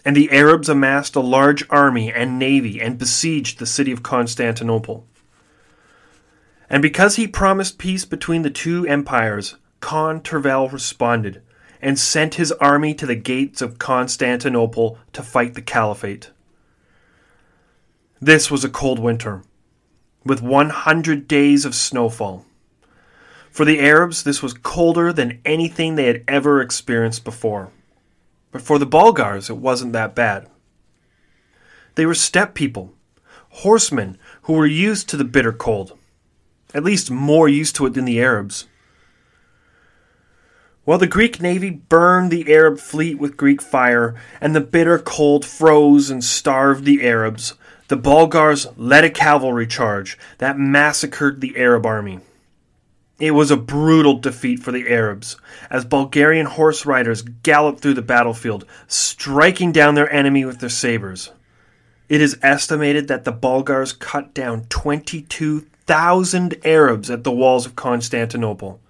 and 0.04 0.16
the 0.16 0.30
Arabs 0.30 0.68
amassed 0.68 1.16
a 1.16 1.21
large 1.21 1.68
army 1.71 2.12
and 2.12 2.38
navy 2.38 2.80
and 2.80 2.99
besieged 2.99 3.59
the 3.59 3.66
city 3.66 3.90
of 3.90 4.04
Constantinople. 4.04 5.09
And 6.68 6.83
because 6.83 7.16
he 7.16 7.26
promised 7.26 7.78
peace 7.78 8.04
between 8.04 8.42
the 8.42 8.50
two 8.50 8.87
empires, 8.87 9.56
Khan 9.80 10.21
Tervel 10.21 10.73
responded 10.73 11.42
and 11.83 11.99
sent 11.99 12.37
his 12.37 12.52
army 12.52 12.94
to 12.94 13.04
the 13.04 13.14
gates 13.14 13.61
of 13.61 13.78
Constantinople 13.78 14.99
to 15.12 15.23
fight 15.23 15.54
the 15.54 15.62
caliphate. 15.62 16.30
This 18.21 18.50
was 18.50 18.64
a 18.64 18.71
cold 18.71 18.99
winter, 18.99 19.42
with 20.25 20.40
100 20.40 21.28
days 21.28 21.66
of 21.66 21.75
snowfall. 21.75 22.47
For 23.50 23.66
the 23.66 23.80
Arabs, 23.80 24.23
this 24.23 24.42
was 24.42 24.54
colder 24.54 25.12
than 25.12 25.40
anything 25.44 25.94
they 25.94 26.06
had 26.06 26.25
ever 26.26 26.62
experienced 26.62 27.23
before. 27.23 27.71
But 28.50 28.62
for 28.62 28.78
the 28.78 28.87
Bulgars, 28.87 29.50
it 29.50 29.59
wasn't 29.59 29.92
that 29.92 30.14
bad. 30.14 30.49
They 31.97 32.06
were 32.06 32.14
steppe 32.14 32.54
people, 32.54 32.94
horsemen 33.50 34.16
who 34.42 34.54
were 34.54 34.66
used 34.66 35.09
to 35.11 35.16
the 35.16 35.25
bitter 35.25 35.52
cold, 35.52 35.97
at 36.75 36.85
least 36.85 37.11
more 37.11 37.49
used 37.49 37.76
to 37.76 37.87
it 37.87 37.95
than 37.95 38.04
the 38.04 38.21
Arabs. 38.21 38.66
While 40.85 40.99
the 40.99 41.07
Greek 41.07 41.40
navy 41.40 41.71
burned 41.71 42.31
the 42.31 42.52
Arab 42.52 42.78
fleet 42.78 43.19
with 43.19 43.38
Greek 43.38 43.62
fire, 43.62 44.14
and 44.38 44.54
the 44.54 44.61
bitter 44.61 44.99
cold 44.99 45.47
froze 45.47 46.11
and 46.11 46.23
starved 46.23 46.85
the 46.85 47.07
Arabs, 47.07 47.54
the 47.88 47.97
Bulgars 47.97 48.66
led 48.76 49.04
a 49.04 49.11
cavalry 49.11 49.66
charge 49.66 50.19
that 50.38 50.59
massacred 50.59 51.40
the 51.40 51.57
Arab 51.57 51.87
army. 51.87 52.21
It 53.19 53.31
was 53.31 53.50
a 53.50 53.57
brutal 53.57 54.19
defeat 54.19 54.61
for 54.61 54.73
the 54.73 54.88
Arabs, 54.88 55.37
as 55.71 55.85
Bulgarian 55.85 56.47
horse 56.47 56.85
riders 56.85 57.23
galloped 57.23 57.81
through 57.81 57.95
the 57.95 58.02
battlefield, 58.02 58.66
striking 58.88 59.71
down 59.73 59.95
their 59.95 60.12
enemy 60.12 60.45
with 60.45 60.59
their 60.59 60.69
sabers. 60.69 61.31
It 62.08 62.20
is 62.20 62.38
estimated 62.42 63.08
that 63.08 63.25
the 63.25 63.32
Bulgars 63.32 63.92
cut 63.92 64.34
down 64.34 64.66
22,000 64.66 66.54
Arabs 66.64 67.11
at 67.11 67.25
the 67.25 67.32
walls 67.32 67.64
of 67.64 67.76
Constantinople. 67.76 68.80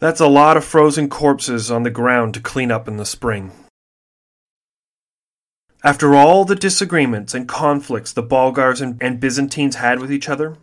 That's 0.00 0.20
a 0.20 0.26
lot 0.26 0.56
of 0.56 0.64
frozen 0.64 1.08
corpses 1.08 1.70
on 1.70 1.82
the 1.82 1.90
ground 1.90 2.34
to 2.34 2.40
clean 2.40 2.70
up 2.70 2.88
in 2.88 2.96
the 2.96 3.04
spring. 3.04 3.52
After 5.84 6.14
all 6.14 6.44
the 6.44 6.56
disagreements 6.56 7.34
and 7.34 7.48
conflicts 7.48 8.12
the 8.12 8.22
Bulgars 8.22 8.80
and, 8.80 9.00
and, 9.00 9.20
Byzantines 9.20 9.76
had 9.76 9.98
with 9.98 10.12
each 10.12 10.28
other, 10.28 10.56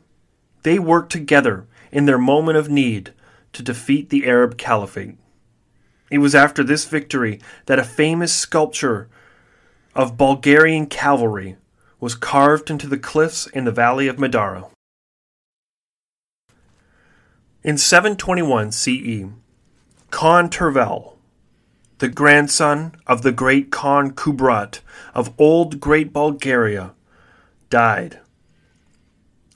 they 0.63 0.77
worked 0.77 1.11
together 1.11 1.65
in 1.91 2.05
their 2.05 2.19
moment 2.19 2.57
of 2.57 2.69
need 2.69 3.13
to 3.53 3.63
defeat 3.63 4.09
the 4.09 4.27
Arab 4.27 4.57
Caliphate. 4.57 5.17
It 6.11 6.19
was 6.19 6.35
after 6.35 6.63
this 6.63 6.85
victory 6.85 7.39
that 7.65 7.79
a 7.79 7.83
famous 7.83 8.33
sculpture 8.33 9.09
of 9.97 10.15
Bulgarian 10.15 10.85
cavalry 10.85 11.57
was 11.99 12.13
carved 12.13 12.69
into 12.69 12.85
the 12.85 12.99
cliffs 12.99 13.47
in 13.47 13.65
the 13.65 13.71
valley 13.71 14.07
of 14.07 14.17
Madara. 14.17 14.69
In 17.63 17.79
721 17.79 18.71
CE, 18.71 19.25
Khan 20.11 20.49
Tervel, 20.49 21.13
the 21.97 22.07
grandson 22.07 22.93
of 23.07 23.23
the 23.23 23.31
great 23.31 23.71
Khan 23.71 24.11
Kubrat 24.11 24.81
of 25.15 25.33
old 25.39 25.79
Great 25.79 26.13
Bulgaria, 26.13 26.93
died. 27.71 28.19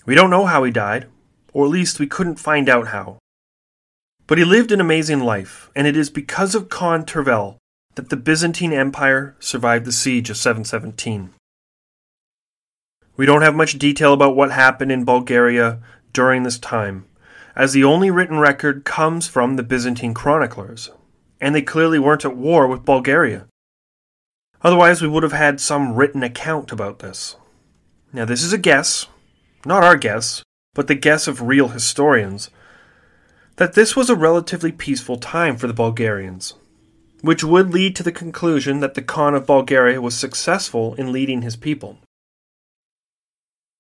We 0.08 0.16
don't 0.16 0.32
know 0.32 0.48
how 0.48 0.64
he 0.64 0.72
died, 0.72 1.06
or 1.54 1.66
at 1.66 1.72
least 1.72 2.00
we 2.00 2.08
couldn't 2.08 2.40
find 2.40 2.68
out 2.68 2.88
how. 2.88 3.20
But 4.26 4.40
he 4.40 4.44
lived 4.44 4.72
an 4.72 4.82
amazing 4.82 5.20
life, 5.20 5.70
and 5.76 5.86
it 5.86 5.96
is 5.96 6.10
because 6.10 6.56
of 6.56 6.68
Khan 6.68 7.06
Tervel 7.06 7.58
that 7.96 8.10
the 8.10 8.18
Byzantine 8.18 8.74
Empire 8.74 9.36
survived 9.40 9.86
the 9.86 9.92
siege 9.92 10.30
of 10.30 10.38
717. 10.38 11.34
We 13.18 13.26
don't 13.26 13.42
have 13.42 13.56
much 13.56 13.78
detail 13.78 14.14
about 14.14 14.36
what 14.36 14.52
happened 14.52 14.92
in 14.92 15.06
Bulgaria 15.06 15.80
during 16.14 16.44
this 16.44 16.58
time, 16.58 17.06
as 17.56 17.74
the 17.74 17.84
only 17.84 18.10
written 18.10 18.40
record 18.40 18.86
comes 18.86 19.28
from 19.28 19.56
the 19.56 19.64
Byzantine 19.64 20.14
chroniclers, 20.14 20.90
and 21.40 21.54
they 21.54 21.62
clearly 21.62 22.00
weren't 22.00 22.26
at 22.26 22.38
war 22.38 22.68
with 22.68 22.86
Bulgaria. 22.86 23.48
Otherwise, 24.64 25.02
we 25.02 25.08
would 25.08 25.24
have 25.24 25.34
had 25.34 25.60
some 25.60 25.94
written 25.94 26.24
account 26.24 26.72
about 26.72 27.00
this. 27.00 27.36
Now, 28.14 28.26
this 28.26 28.44
is 28.44 28.54
a 28.54 28.58
guess, 28.58 29.08
not 29.66 29.84
our 29.84 29.98
guess, 29.98 30.44
but 30.74 30.88
the 30.88 30.96
guess 30.96 31.28
of 31.28 31.42
real 31.42 31.70
historians, 31.70 32.50
that 33.58 33.74
this 33.74 33.96
was 33.96 34.10
a 34.10 34.16
relatively 34.16 34.72
peaceful 34.72 35.18
time 35.18 35.58
for 35.58 35.68
the 35.68 35.74
Bulgarians, 35.74 36.54
which 37.22 37.44
would 37.44 37.74
lead 37.74 37.96
to 37.96 38.04
the 38.04 38.12
conclusion 38.12 38.80
that 38.80 38.96
the 38.96 39.02
Khan 39.02 39.34
of 39.34 39.46
Bulgaria 39.46 40.02
was 40.02 40.16
successful 40.18 40.96
in 40.96 41.12
leading 41.12 41.42
his 41.42 41.56
people. 41.56 42.00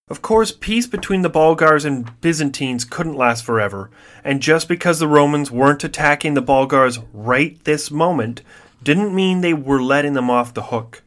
Of 0.09 0.21
course, 0.21 0.51
peace 0.51 0.87
between 0.87 1.21
the 1.21 1.29
Bulgars 1.29 1.85
and 1.85 2.19
Byzantines 2.19 2.83
couldn't 2.83 3.15
last 3.15 3.45
forever, 3.45 3.89
and 4.23 4.41
just 4.41 4.67
because 4.67 4.99
the 4.99 5.07
Romans 5.07 5.49
weren't 5.49 5.83
attacking 5.83 6.33
the 6.33 6.41
Bulgars 6.41 6.99
right 7.13 7.63
this 7.63 7.89
moment 7.89 8.41
didn't 8.83 9.15
mean 9.15 9.39
they 9.39 9.53
were 9.53 9.81
letting 9.81 10.13
them 10.13 10.29
off 10.29 10.53
the 10.53 10.63
hook. 10.63 11.01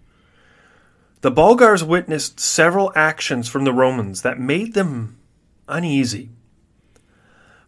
The 1.20 1.30
Bulgars 1.30 1.84
witnessed 1.84 2.40
several 2.40 2.92
actions 2.94 3.48
from 3.48 3.64
the 3.64 3.72
Romans 3.72 4.22
that 4.22 4.38
made 4.38 4.74
them 4.74 5.18
uneasy. 5.68 6.30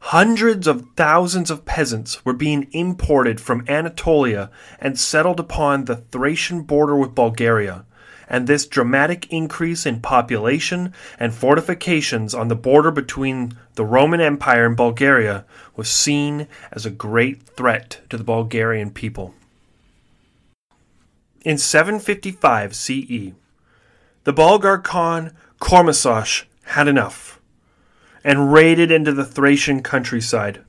Hundreds 0.01 0.67
of 0.67 0.87
thousands 0.97 1.51
of 1.51 1.65
peasants 1.65 2.25
were 2.25 2.33
being 2.33 2.69
imported 2.73 3.41
from 3.41 3.65
Anatolia 3.69 4.51
and 4.79 4.99
settled 4.99 5.41
upon 5.41 5.85
the 5.85 5.97
Thracian 5.97 6.63
border 6.63 6.97
with 6.97 7.15
Bulgaria 7.15 7.85
and 8.29 8.47
this 8.47 8.67
dramatic 8.67 9.31
increase 9.33 9.87
in 9.87 10.01
population 10.01 10.93
and 11.19 11.35
fortifications 11.35 12.35
on 12.35 12.49
the 12.49 12.57
border 12.57 12.91
between 12.91 13.57
the 13.75 13.85
Roman 13.85 14.21
Empire 14.21 14.67
and 14.67 14.77
Bulgaria 14.77 15.45
was 15.77 15.89
seen 15.89 16.49
as 16.73 16.85
a 16.85 16.91
great 16.91 17.43
threat 17.43 18.01
to 18.11 18.17
the 18.17 18.25
Bulgarian 18.25 18.91
people. 18.91 19.35
In 21.43 21.59
755 21.59 22.75
CE, 22.75 23.33
the 24.25 24.33
Bulgar 24.33 24.79
Khan 24.79 25.33
Kormisosh 25.61 26.45
had 26.65 26.89
enough 26.89 27.36
and 28.27 28.53
raided 28.53 28.91
into 28.91 29.13
the 29.13 29.25
Thracian 29.25 29.85
countryside. 29.85 30.65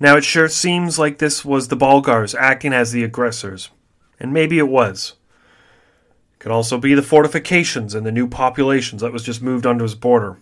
Now, 0.00 0.16
it 0.16 0.24
sure 0.24 0.48
seems 0.48 0.98
like 0.98 1.18
this 1.18 1.44
was 1.44 1.68
the 1.68 1.76
Bulgars 1.76 2.34
acting 2.34 2.72
as 2.72 2.90
the 2.90 3.04
aggressors 3.04 3.70
and 4.18 4.32
maybe 4.32 4.58
it 4.58 4.68
was. 4.68 5.14
It 6.34 6.38
could 6.38 6.52
also 6.52 6.78
be 6.78 6.94
the 6.94 7.02
fortifications 7.02 7.94
and 7.94 8.06
the 8.06 8.12
new 8.12 8.28
populations 8.28 9.02
that 9.02 9.12
was 9.12 9.22
just 9.24 9.42
moved 9.42 9.66
onto 9.66 9.82
his 9.82 9.94
border. 9.94 10.38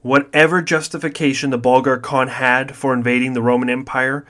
Whatever 0.00 0.62
justification 0.62 1.50
the 1.50 1.58
Bulgar 1.58 1.98
Khan 1.98 2.28
had 2.28 2.76
for 2.76 2.94
invading 2.94 3.32
the 3.32 3.42
Roman 3.42 3.68
Empire, 3.68 4.24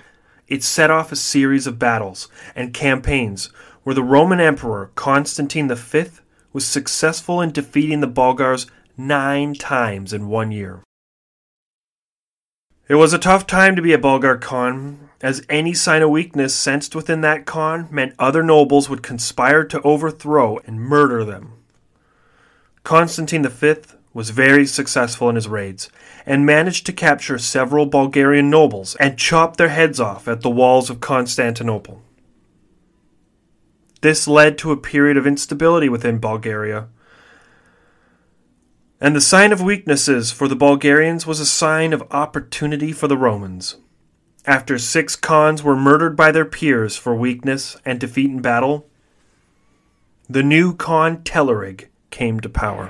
it 0.46 0.64
set 0.64 0.90
off 0.90 1.12
a 1.12 1.16
series 1.16 1.66
of 1.66 1.78
battles 1.78 2.28
and 2.56 2.72
campaigns 2.72 3.46
where 3.82 3.94
the 3.94 4.02
Roman 4.02 4.40
Emperor 4.40 4.90
Constantine 4.94 5.68
V 5.68 6.04
was 6.52 6.66
successful 6.66 7.40
in 7.40 7.52
defeating 7.52 8.00
the 8.00 8.06
Bulgars 8.06 8.66
nine 8.98 9.54
times 9.54 10.12
in 10.12 10.28
one 10.28 10.50
year. 10.52 10.82
It 12.88 12.96
was 12.96 13.12
a 13.12 13.18
tough 13.18 13.46
time 13.46 13.76
to 13.76 13.82
be 13.82 13.92
a 13.92 13.98
Bulgar 13.98 14.36
Khan, 14.38 15.10
as 15.20 15.44
any 15.48 15.74
sign 15.74 16.02
of 16.02 16.10
weakness 16.10 16.54
sensed 16.54 16.94
within 16.94 17.20
that 17.20 17.46
Khan 17.46 17.86
meant 17.90 18.14
other 18.18 18.42
nobles 18.42 18.88
would 18.88 19.02
conspire 19.02 19.64
to 19.64 19.80
overthrow 19.82 20.58
and 20.66 20.80
murder 20.80 21.24
them. 21.24 21.52
Constantine 22.82 23.46
V 23.46 23.74
was 24.14 24.30
very 24.30 24.66
successful 24.66 25.28
in 25.28 25.34
his 25.34 25.46
raids 25.46 25.90
and 26.24 26.46
managed 26.46 26.86
to 26.86 26.92
capture 26.92 27.38
several 27.38 27.86
Bulgarian 27.86 28.50
nobles 28.50 28.96
and 28.96 29.18
chop 29.18 29.56
their 29.56 29.68
heads 29.68 30.00
off 30.00 30.26
at 30.26 30.40
the 30.40 30.50
walls 30.50 30.88
of 30.88 31.00
Constantinople. 31.00 32.02
This 34.00 34.26
led 34.26 34.56
to 34.58 34.72
a 34.72 34.76
period 34.76 35.16
of 35.16 35.26
instability 35.26 35.88
within 35.88 36.18
Bulgaria. 36.18 36.88
And 39.00 39.14
the 39.14 39.20
sign 39.20 39.52
of 39.52 39.62
weaknesses 39.62 40.32
for 40.32 40.48
the 40.48 40.56
Bulgarians 40.56 41.24
was 41.24 41.38
a 41.38 41.46
sign 41.46 41.92
of 41.92 42.02
opportunity 42.10 42.90
for 42.90 43.06
the 43.06 43.16
Romans. 43.16 43.76
After 44.44 44.76
six 44.76 45.14
Khans 45.14 45.62
were 45.62 45.76
murdered 45.76 46.16
by 46.16 46.32
their 46.32 46.44
peers 46.44 46.96
for 46.96 47.14
weakness 47.14 47.76
and 47.84 48.00
defeat 48.00 48.28
in 48.28 48.42
battle, 48.42 48.88
the 50.28 50.42
new 50.42 50.74
Khan 50.74 51.18
Telerig 51.18 51.86
came 52.10 52.40
to 52.40 52.48
power. 52.48 52.86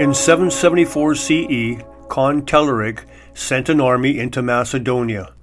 In 0.00 0.14
774 0.14 1.14
CE, 1.16 1.82
Khan 2.08 2.46
Telerig 2.46 3.04
sent 3.34 3.68
an 3.68 3.78
army 3.78 4.18
into 4.18 4.40
Macedonia 4.40 5.34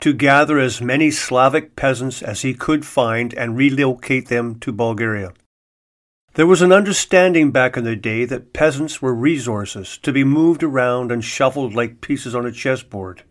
to 0.00 0.14
gather 0.14 0.58
as 0.58 0.80
many 0.80 1.10
Slavic 1.10 1.76
peasants 1.76 2.22
as 2.22 2.40
he 2.40 2.54
could 2.54 2.86
find 2.86 3.34
and 3.34 3.54
relocate 3.54 4.28
them 4.28 4.58
to 4.60 4.72
Bulgaria. 4.72 5.34
There 6.36 6.46
was 6.46 6.60
an 6.60 6.70
understanding 6.70 7.50
back 7.50 7.78
in 7.78 7.84
the 7.84 7.96
day 7.96 8.26
that 8.26 8.52
peasants 8.52 9.00
were 9.00 9.14
resources 9.14 9.96
to 10.02 10.12
be 10.12 10.22
moved 10.22 10.62
around 10.62 11.10
and 11.10 11.24
shuffled 11.24 11.74
like 11.74 12.02
pieces 12.02 12.34
on 12.34 12.44
a 12.44 12.52
chessboard. 12.52 13.22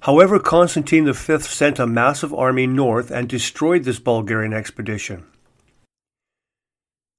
However, 0.00 0.38
Constantine 0.38 1.10
V 1.10 1.38
sent 1.38 1.78
a 1.78 1.86
massive 1.86 2.34
army 2.34 2.66
north 2.66 3.10
and 3.10 3.26
destroyed 3.26 3.84
this 3.84 3.98
Bulgarian 3.98 4.52
expedition. 4.52 5.24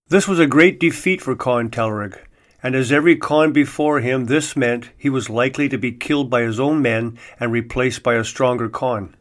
This 0.10 0.28
was 0.28 0.38
a 0.38 0.46
great 0.46 0.80
defeat 0.80 1.24
for 1.24 1.36
Khan 1.36 1.72
Telerig, 1.72 2.20
and 2.62 2.76
as 2.76 2.92
every 2.92 3.16
Khan 3.16 3.52
before 3.52 4.00
him, 4.00 4.26
this 4.26 4.56
meant 4.56 4.92
he 4.96 5.10
was 5.10 5.28
likely 5.28 5.70
to 5.70 5.78
be 5.80 5.92
killed 5.92 6.30
by 6.30 6.44
his 6.44 6.60
own 6.60 6.84
men 6.84 7.18
and 7.40 7.52
replaced 7.52 8.04
by 8.04 8.14
a 8.14 8.24
stronger 8.24 8.70
Khan. 8.70 9.16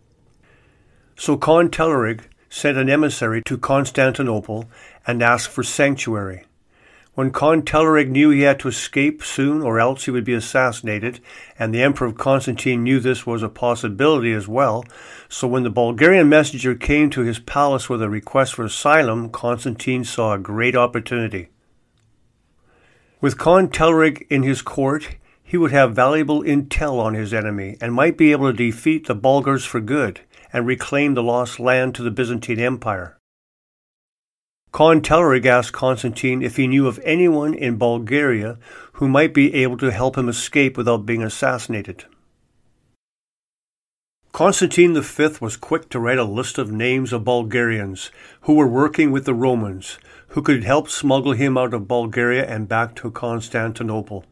So 1.16 1.38
Khan 1.38 1.70
Telerig 1.70 2.24
sent 2.50 2.76
an 2.76 2.90
emissary 2.90 3.40
to 3.46 3.56
Constantinople 3.56 4.68
and 5.06 5.22
asked 5.22 5.50
for 5.50 5.62
sanctuary. 5.62 6.44
When 7.14 7.32
Khan 7.32 7.62
Telerig 7.62 8.08
knew 8.08 8.30
he 8.30 8.42
had 8.42 8.60
to 8.60 8.68
escape 8.68 9.22
soon 9.22 9.62
or 9.62 9.80
else 9.80 10.04
he 10.04 10.10
would 10.10 10.24
be 10.24 10.32
assassinated, 10.32 11.20
and 11.58 11.74
the 11.74 11.82
Emperor 11.82 12.12
Constantine 12.12 12.84
knew 12.84 13.00
this 13.00 13.26
was 13.26 13.42
a 13.42 13.48
possibility 13.48 14.32
as 14.32 14.46
well, 14.46 14.84
so 15.28 15.48
when 15.48 15.64
the 15.64 15.70
Bulgarian 15.70 16.28
messenger 16.28 16.74
came 16.74 17.10
to 17.10 17.22
his 17.22 17.38
palace 17.38 17.88
with 17.88 18.00
a 18.00 18.08
request 18.08 18.54
for 18.54 18.64
asylum, 18.64 19.28
Constantine 19.28 20.04
saw 20.04 20.32
a 20.32 20.38
great 20.38 20.76
opportunity. 20.76 21.48
With 23.20 23.36
Khan 23.36 23.68
Telerig 23.68 24.26
in 24.30 24.44
his 24.44 24.62
court, 24.62 25.16
he 25.42 25.58
would 25.58 25.72
have 25.72 25.94
valuable 25.94 26.42
intel 26.42 27.00
on 27.00 27.14
his 27.14 27.34
enemy 27.34 27.76
and 27.80 27.92
might 27.92 28.16
be 28.16 28.30
able 28.30 28.50
to 28.50 28.56
defeat 28.56 29.08
the 29.08 29.14
Bulgars 29.16 29.64
for 29.64 29.80
good 29.80 30.20
and 30.52 30.64
reclaim 30.64 31.14
the 31.14 31.22
lost 31.22 31.60
land 31.60 31.94
to 31.96 32.02
the 32.02 32.10
Byzantine 32.10 32.60
Empire. 32.60 33.19
Khan 34.72 35.02
asked 35.04 35.72
Constantine 35.72 36.42
if 36.42 36.56
he 36.56 36.68
knew 36.68 36.86
of 36.86 37.00
anyone 37.02 37.54
in 37.54 37.76
Bulgaria 37.76 38.58
who 38.94 39.08
might 39.08 39.34
be 39.34 39.54
able 39.54 39.76
to 39.78 39.90
help 39.90 40.16
him 40.16 40.28
escape 40.28 40.76
without 40.76 41.06
being 41.06 41.22
assassinated. 41.22 42.04
Constantine 44.32 44.94
V 45.00 45.28
was 45.40 45.56
quick 45.56 45.88
to 45.90 45.98
write 45.98 46.18
a 46.18 46.24
list 46.24 46.56
of 46.56 46.70
names 46.70 47.12
of 47.12 47.24
Bulgarians 47.24 48.12
who 48.42 48.54
were 48.54 48.68
working 48.68 49.10
with 49.10 49.24
the 49.24 49.34
Romans, 49.34 49.98
who 50.28 50.42
could 50.42 50.62
help 50.62 50.88
smuggle 50.88 51.32
him 51.32 51.58
out 51.58 51.74
of 51.74 51.88
Bulgaria 51.88 52.46
and 52.46 52.68
back 52.68 52.94
to 52.94 53.10
Constantinople. 53.10 54.24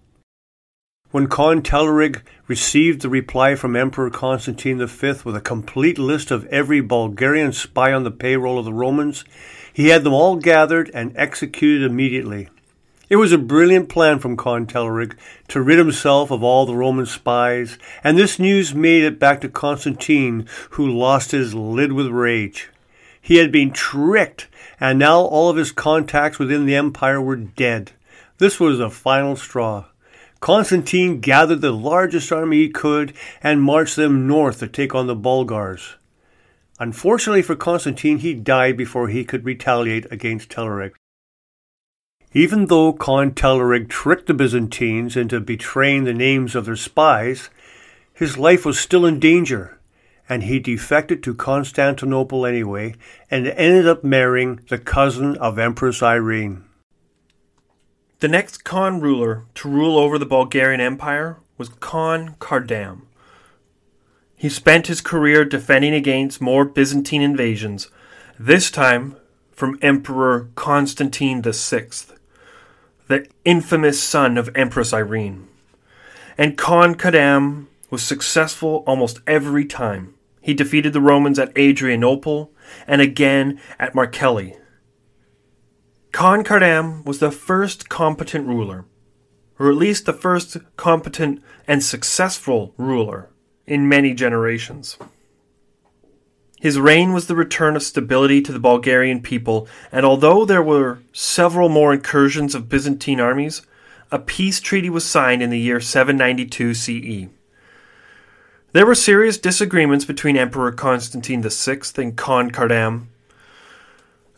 When 1.11 1.27
Khan 1.27 1.62
Telerig 1.62 2.22
received 2.46 3.01
the 3.03 3.09
reply 3.09 3.57
from 3.57 3.74
Emperor 3.74 4.11
Constantine 4.11 4.79
V 4.87 5.14
with 5.24 5.35
a 5.35 5.40
complete 5.40 5.98
list 5.98 6.31
of 6.31 6.46
every 6.46 6.81
Bulgarian 6.81 7.53
spy 7.53 7.92
on 7.92 8.05
the 8.05 8.11
payroll 8.11 8.59
of 8.59 8.66
the 8.66 8.72
Romans, 8.72 9.24
he 9.78 9.90
had 9.90 10.02
them 10.02 10.12
all 10.12 10.34
gathered 10.34 10.90
and 10.92 11.12
executed 11.14 11.88
immediately. 11.88 12.48
It 13.08 13.14
was 13.14 13.30
a 13.30 13.38
brilliant 13.38 13.88
plan 13.88 14.18
from 14.18 14.36
Khan 14.36 14.66
Telerig 14.66 15.16
to 15.46 15.62
rid 15.62 15.78
himself 15.78 16.32
of 16.32 16.42
all 16.42 16.66
the 16.66 16.74
Roman 16.74 17.06
spies, 17.06 17.78
and 18.02 18.18
this 18.18 18.40
news 18.40 18.74
made 18.74 19.04
it 19.04 19.20
back 19.20 19.40
to 19.40 19.48
Constantine, 19.48 20.48
who 20.70 20.84
lost 20.84 21.30
his 21.30 21.54
lid 21.54 21.92
with 21.92 22.08
rage. 22.08 22.70
He 23.22 23.36
had 23.36 23.52
been 23.52 23.70
tricked, 23.70 24.48
and 24.80 24.98
now 24.98 25.20
all 25.20 25.48
of 25.48 25.56
his 25.56 25.70
contacts 25.70 26.40
within 26.40 26.66
the 26.66 26.74
empire 26.74 27.22
were 27.22 27.36
dead. 27.36 27.92
This 28.38 28.58
was 28.58 28.78
the 28.78 28.90
final 28.90 29.36
straw. 29.36 29.84
Constantine 30.40 31.20
gathered 31.20 31.60
the 31.60 31.70
largest 31.70 32.32
army 32.32 32.62
he 32.62 32.68
could 32.68 33.12
and 33.44 33.62
marched 33.62 33.94
them 33.94 34.26
north 34.26 34.58
to 34.58 34.66
take 34.66 34.92
on 34.92 35.06
the 35.06 35.14
Bulgars. 35.14 35.97
Unfortunately 36.80 37.42
for 37.42 37.56
Constantine, 37.56 38.18
he 38.18 38.34
died 38.34 38.76
before 38.76 39.08
he 39.08 39.24
could 39.24 39.44
retaliate 39.44 40.06
against 40.12 40.48
Telerig. 40.48 40.92
Even 42.32 42.66
though 42.66 42.92
Khan 42.92 43.32
Telerig 43.32 43.88
tricked 43.88 44.26
the 44.26 44.34
Byzantines 44.34 45.16
into 45.16 45.40
betraying 45.40 46.04
the 46.04 46.14
names 46.14 46.54
of 46.54 46.66
their 46.66 46.76
spies, 46.76 47.50
his 48.12 48.36
life 48.36 48.64
was 48.64 48.78
still 48.78 49.06
in 49.06 49.18
danger, 49.18 49.78
and 50.28 50.42
he 50.42 50.58
defected 50.58 51.22
to 51.22 51.34
Constantinople 51.34 52.44
anyway 52.44 52.94
and 53.30 53.46
ended 53.46 53.88
up 53.88 54.04
marrying 54.04 54.60
the 54.68 54.78
cousin 54.78 55.36
of 55.38 55.58
Empress 55.58 56.02
Irene. 56.02 56.64
The 58.20 58.28
next 58.28 58.64
Khan 58.64 59.00
ruler 59.00 59.44
to 59.54 59.68
rule 59.68 59.96
over 59.96 60.18
the 60.18 60.26
Bulgarian 60.26 60.80
Empire 60.80 61.38
was 61.56 61.70
Khan 61.70 62.36
Kardam. 62.40 63.08
He 64.38 64.48
spent 64.48 64.87
his 64.87 65.01
career 65.01 65.44
defending 65.44 65.92
against 65.92 66.40
more 66.40 66.64
Byzantine 66.64 67.22
invasions, 67.22 67.88
this 68.38 68.70
time 68.70 69.16
from 69.51 69.81
Emperor 69.83 70.48
Constantine 70.55 71.42
VI, 71.42 71.88
the 73.09 73.27
infamous 73.44 74.01
son 74.01 74.38
of 74.38 74.48
Empress 74.55 74.92
Irene. 74.92 75.48
And 76.38 76.57
Khan 76.57 76.94
Kardam 76.94 77.66
was 77.90 78.05
successful 78.05 78.85
almost 78.87 79.18
every 79.27 79.64
time. 79.64 80.14
He 80.40 80.55
defeated 80.55 80.92
the 80.92 81.01
Romans 81.01 81.40
at 81.40 81.59
Adrianople 81.59 82.53
and 82.87 83.01
again 83.01 83.61
at 83.77 83.96
Markelli. 83.96 84.57
Khan 86.12 86.44
Kardam 86.44 87.05
was 87.05 87.18
the 87.18 87.33
first 87.33 87.88
competent 87.88 88.46
ruler, 88.46 88.85
or 89.59 89.68
at 89.68 89.77
least 89.77 90.07
the 90.07 90.12
first 90.12 90.59
competent 90.77 91.42
and 91.66 91.83
successful 91.83 92.72
ruler 92.77 93.31
in 93.68 93.88
many 93.88 94.14
generations. 94.14 94.96
His 96.59 96.78
reign 96.78 97.12
was 97.12 97.26
the 97.26 97.37
return 97.37 97.76
of 97.76 97.83
stability 97.85 98.40
to 98.42 98.50
the 98.50 98.59
Bulgarian 98.59 99.20
people, 99.22 99.68
and 99.92 100.04
although 100.04 100.44
there 100.44 100.62
were 100.62 100.98
several 101.12 101.68
more 101.68 101.92
incursions 101.92 102.54
of 102.54 102.68
Byzantine 102.68 103.20
armies, 103.20 103.62
a 104.11 104.18
peace 104.18 104.59
treaty 104.59 104.90
was 104.90 105.04
signed 105.04 105.42
in 105.42 105.50
the 105.50 105.59
year 105.59 105.81
792 105.81 106.74
CE. 106.74 107.28
There 108.72 108.87
were 108.87 108.94
serious 108.94 109.38
disagreements 109.38 110.04
between 110.04 110.37
Emperor 110.37 110.72
Constantine 110.72 111.42
VI 111.42 111.81
and 111.96 112.16
Khan 112.16 112.50
Kardam, 112.50 113.07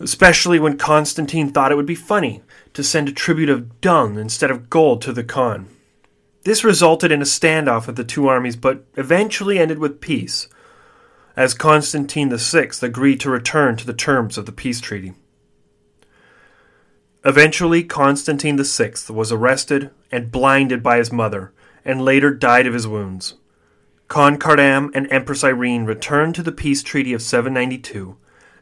especially 0.01 0.59
when 0.59 0.77
Constantine 0.77 1.51
thought 1.51 1.73
it 1.73 1.77
would 1.77 1.87
be 1.87 1.95
funny 1.95 2.43
to 2.75 2.83
send 2.83 3.09
a 3.09 3.13
tribute 3.13 3.49
of 3.49 3.81
dung 3.81 4.19
instead 4.19 4.51
of 4.51 4.69
gold 4.69 5.01
to 5.03 5.13
the 5.13 5.25
Khan. 5.25 5.69
This 6.43 6.65
resulted 6.65 7.13
in 7.13 7.21
a 7.21 7.27
standoff 7.27 7.87
of 7.87 7.97
the 7.97 8.05
two 8.05 8.27
armies, 8.27 8.57
but 8.57 8.85
eventually 8.97 9.59
ended 9.59 9.79
with 9.79 10.01
peace, 10.01 10.49
as 11.37 11.53
Constantine 11.53 12.35
VI 12.35 12.71
agreed 12.83 13.21
to 13.21 13.31
return 13.31 13.77
to 13.77 13.87
the 13.87 13.93
terms 13.93 14.39
of 14.39 14.47
the 14.47 14.53
peace 14.53 14.81
treaty. 14.81 15.15
Eventually, 17.25 17.85
Constantine 17.85 18.57
VI 18.63 18.93
was 19.11 19.31
arrested 19.31 19.91
and 20.11 20.33
blinded 20.33 20.83
by 20.83 20.97
his 20.97 21.13
mother, 21.13 21.53
and 21.85 22.05
later 22.05 22.33
died 22.33 22.67
of 22.67 22.75
his 22.75 22.89
wounds. 22.89 23.35
Khan 24.09 24.39
Kardam 24.39 24.91
and 24.95 25.07
Empress 25.13 25.45
Irene 25.45 25.85
returned 25.85 26.35
to 26.35 26.43
the 26.43 26.53
peace 26.53 26.83
treaty 26.83 27.13
of 27.13 27.23
792, 27.23 28.17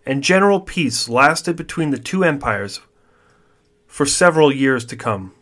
and 0.04 0.24
general 0.24 0.60
peace 0.60 1.08
lasted 1.08 1.54
between 1.54 1.90
the 1.90 1.98
two 1.98 2.24
empires 2.24 2.80
for 3.86 4.04
several 4.04 4.52
years 4.52 4.84
to 4.86 4.96
come. 4.96 5.32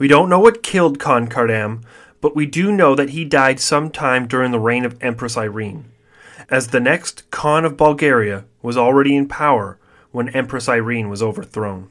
We 0.00 0.08
don't 0.08 0.30
know 0.30 0.40
what 0.40 0.62
killed 0.62 0.98
Khan 0.98 1.28
Kardam, 1.28 1.82
but 2.22 2.34
we 2.34 2.46
do 2.46 2.72
know 2.72 2.94
that 2.94 3.10
he 3.10 3.22
died 3.26 3.60
sometime 3.60 4.26
during 4.26 4.50
the 4.50 4.58
reign 4.58 4.86
of 4.86 4.96
Empress 5.02 5.36
Irene, 5.36 5.92
as 6.48 6.68
the 6.68 6.80
next 6.80 7.30
Khan 7.30 7.66
of 7.66 7.76
Bulgaria 7.76 8.46
was 8.62 8.78
already 8.78 9.14
in 9.14 9.28
power 9.28 9.78
when 10.10 10.30
Empress 10.30 10.70
Irene 10.70 11.10
was 11.10 11.22
overthrown. 11.22 11.90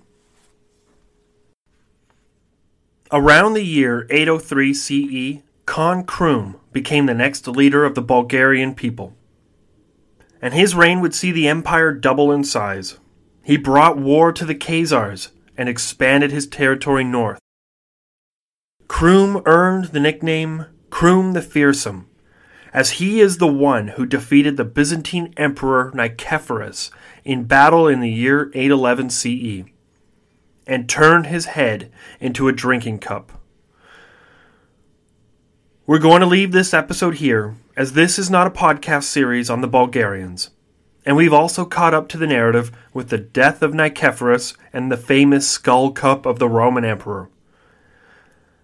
Around 3.12 3.54
the 3.54 3.64
year 3.64 4.08
803 4.10 4.74
CE, 4.74 5.44
Khan 5.68 6.04
Krum 6.04 6.56
became 6.74 7.06
the 7.06 7.14
next 7.14 7.48
leader 7.48 7.86
of 7.86 7.94
the 7.94 8.02
Bulgarian 8.02 8.74
people. 8.74 9.14
And 10.42 10.56
his 10.56 10.74
reign 10.74 11.02
would 11.02 11.14
see 11.14 11.32
the 11.32 11.48
empire 11.48 11.94
double 11.94 12.32
in 12.32 12.44
size. 12.44 12.98
He 13.44 13.56
brought 13.56 14.00
war 14.00 14.32
to 14.32 14.46
the 14.46 14.56
Khazars 14.56 15.30
and 15.56 15.70
expanded 15.70 16.32
his 16.32 16.48
territory 16.48 17.04
north. 17.04 17.40
Krum 18.90 19.44
earned 19.46 19.86
the 19.86 20.00
nickname 20.00 20.66
Krum 20.90 21.34
the 21.34 21.42
Fearsome, 21.42 22.08
as 22.74 22.94
he 22.94 23.22
is 23.22 23.38
the 23.38 23.48
one 23.48 23.90
who 23.90 24.06
defeated 24.06 24.58
the 24.58 24.66
Byzantine 24.66 25.34
Emperor 25.38 25.92
Nicephorus 25.96 26.90
in 27.24 27.46
battle 27.46 27.88
in 27.88 28.02
the 28.02 28.10
year 28.10 28.52
811 28.54 29.10
CE 29.12 29.72
and 30.68 30.90
turned 30.90 31.28
his 31.28 31.46
head 31.46 31.92
into 32.20 32.50
a 32.50 32.52
drinking 32.52 33.00
cup. 33.00 33.32
We're 35.86 36.00
going 36.00 36.20
to 36.20 36.28
leave 36.28 36.52
this 36.52 36.74
episode 36.74 37.16
here, 37.16 37.56
as 37.78 37.94
this 37.94 38.20
is 38.20 38.30
not 38.30 38.48
a 38.48 38.52
podcast 38.52 39.04
series 39.04 39.50
on 39.50 39.62
the 39.62 39.68
Bulgarians. 39.68 40.50
And 41.06 41.16
we've 41.16 41.34
also 41.34 41.64
caught 41.64 41.94
up 41.94 42.10
to 42.10 42.18
the 42.18 42.28
narrative 42.28 42.72
with 42.94 43.10
the 43.10 43.18
death 43.18 43.62
of 43.62 43.72
Nicephorus 43.72 44.58
and 44.74 44.92
the 44.92 44.98
famous 44.98 45.48
skull 45.48 45.92
cup 45.92 46.26
of 46.26 46.40
the 46.40 46.50
Roman 46.50 46.84
Emperor. 46.84 47.30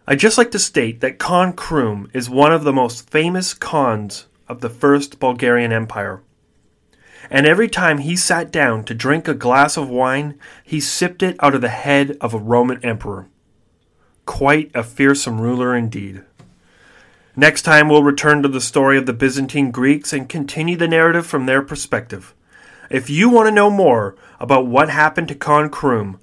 I'd 0.07 0.19
just 0.19 0.37
like 0.37 0.51
to 0.51 0.59
state 0.59 1.01
that 1.01 1.17
Khan 1.17 1.53
Krum 1.53 2.11
is 2.13 2.29
one 2.29 2.53
of 2.53 2.63
the 2.63 2.73
most 2.73 3.09
famous 3.09 3.55
Khans 3.55 4.27
of 4.47 4.61
the 4.61 4.69
First 4.69 5.19
Bulgarian 5.19 5.71
Empire. 5.71 6.21
And 7.31 7.47
every 7.47 7.67
time 7.67 7.97
he 7.97 8.15
sat 8.15 8.51
down 8.51 8.83
to 8.83 8.93
drink 8.93 9.27
a 9.27 9.33
glass 9.33 9.77
of 9.77 9.89
wine, 9.89 10.37
he 10.63 10.79
sipped 10.79 11.23
it 11.23 11.35
out 11.39 11.55
of 11.55 11.61
the 11.61 11.69
head 11.69 12.17
of 12.21 12.35
a 12.35 12.37
Roman 12.37 12.85
emperor. 12.85 13.27
Quite 14.27 14.69
a 14.75 14.83
fearsome 14.83 15.41
ruler 15.41 15.75
indeed. 15.75 16.21
Next 17.35 17.63
time, 17.63 17.89
we'll 17.89 18.03
return 18.03 18.43
to 18.43 18.47
the 18.47 18.61
story 18.61 18.99
of 18.99 19.07
the 19.07 19.13
Byzantine 19.13 19.71
Greeks 19.71 20.13
and 20.13 20.29
continue 20.29 20.77
the 20.77 20.87
narrative 20.87 21.25
from 21.25 21.47
their 21.47 21.63
perspective. 21.63 22.35
If 22.91 23.09
you 23.09 23.27
want 23.27 23.47
to 23.47 23.55
know 23.55 23.71
more 23.71 24.15
about 24.39 24.67
what 24.67 24.89
happened 24.89 25.29
to 25.29 25.35
Khan 25.35 25.71
Krum, 25.71 26.19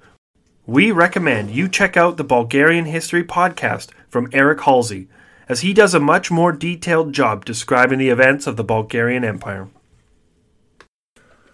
we 0.72 0.90
recommend 0.90 1.50
you 1.50 1.68
check 1.68 1.98
out 1.98 2.16
the 2.16 2.24
Bulgarian 2.24 2.86
History 2.86 3.22
podcast 3.22 3.90
from 4.08 4.30
Eric 4.32 4.62
Halsey, 4.62 5.06
as 5.46 5.60
he 5.60 5.74
does 5.74 5.92
a 5.92 6.00
much 6.00 6.30
more 6.30 6.50
detailed 6.50 7.12
job 7.12 7.44
describing 7.44 7.98
the 7.98 8.08
events 8.08 8.46
of 8.46 8.56
the 8.56 8.64
Bulgarian 8.64 9.22
Empire. 9.22 9.68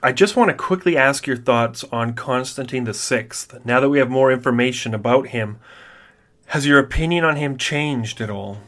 I 0.04 0.12
just 0.12 0.36
want 0.36 0.50
to 0.50 0.56
quickly 0.56 0.96
ask 0.96 1.26
your 1.26 1.36
thoughts 1.36 1.82
on 1.90 2.14
Constantine 2.14 2.84
VI. 2.84 3.30
Now 3.64 3.80
that 3.80 3.88
we 3.88 3.98
have 3.98 4.08
more 4.08 4.30
information 4.30 4.94
about 4.94 5.26
him, 5.30 5.58
has 6.46 6.64
your 6.64 6.78
opinion 6.78 7.24
on 7.24 7.34
him 7.34 7.58
changed 7.58 8.20
at 8.20 8.30
all? 8.30 8.58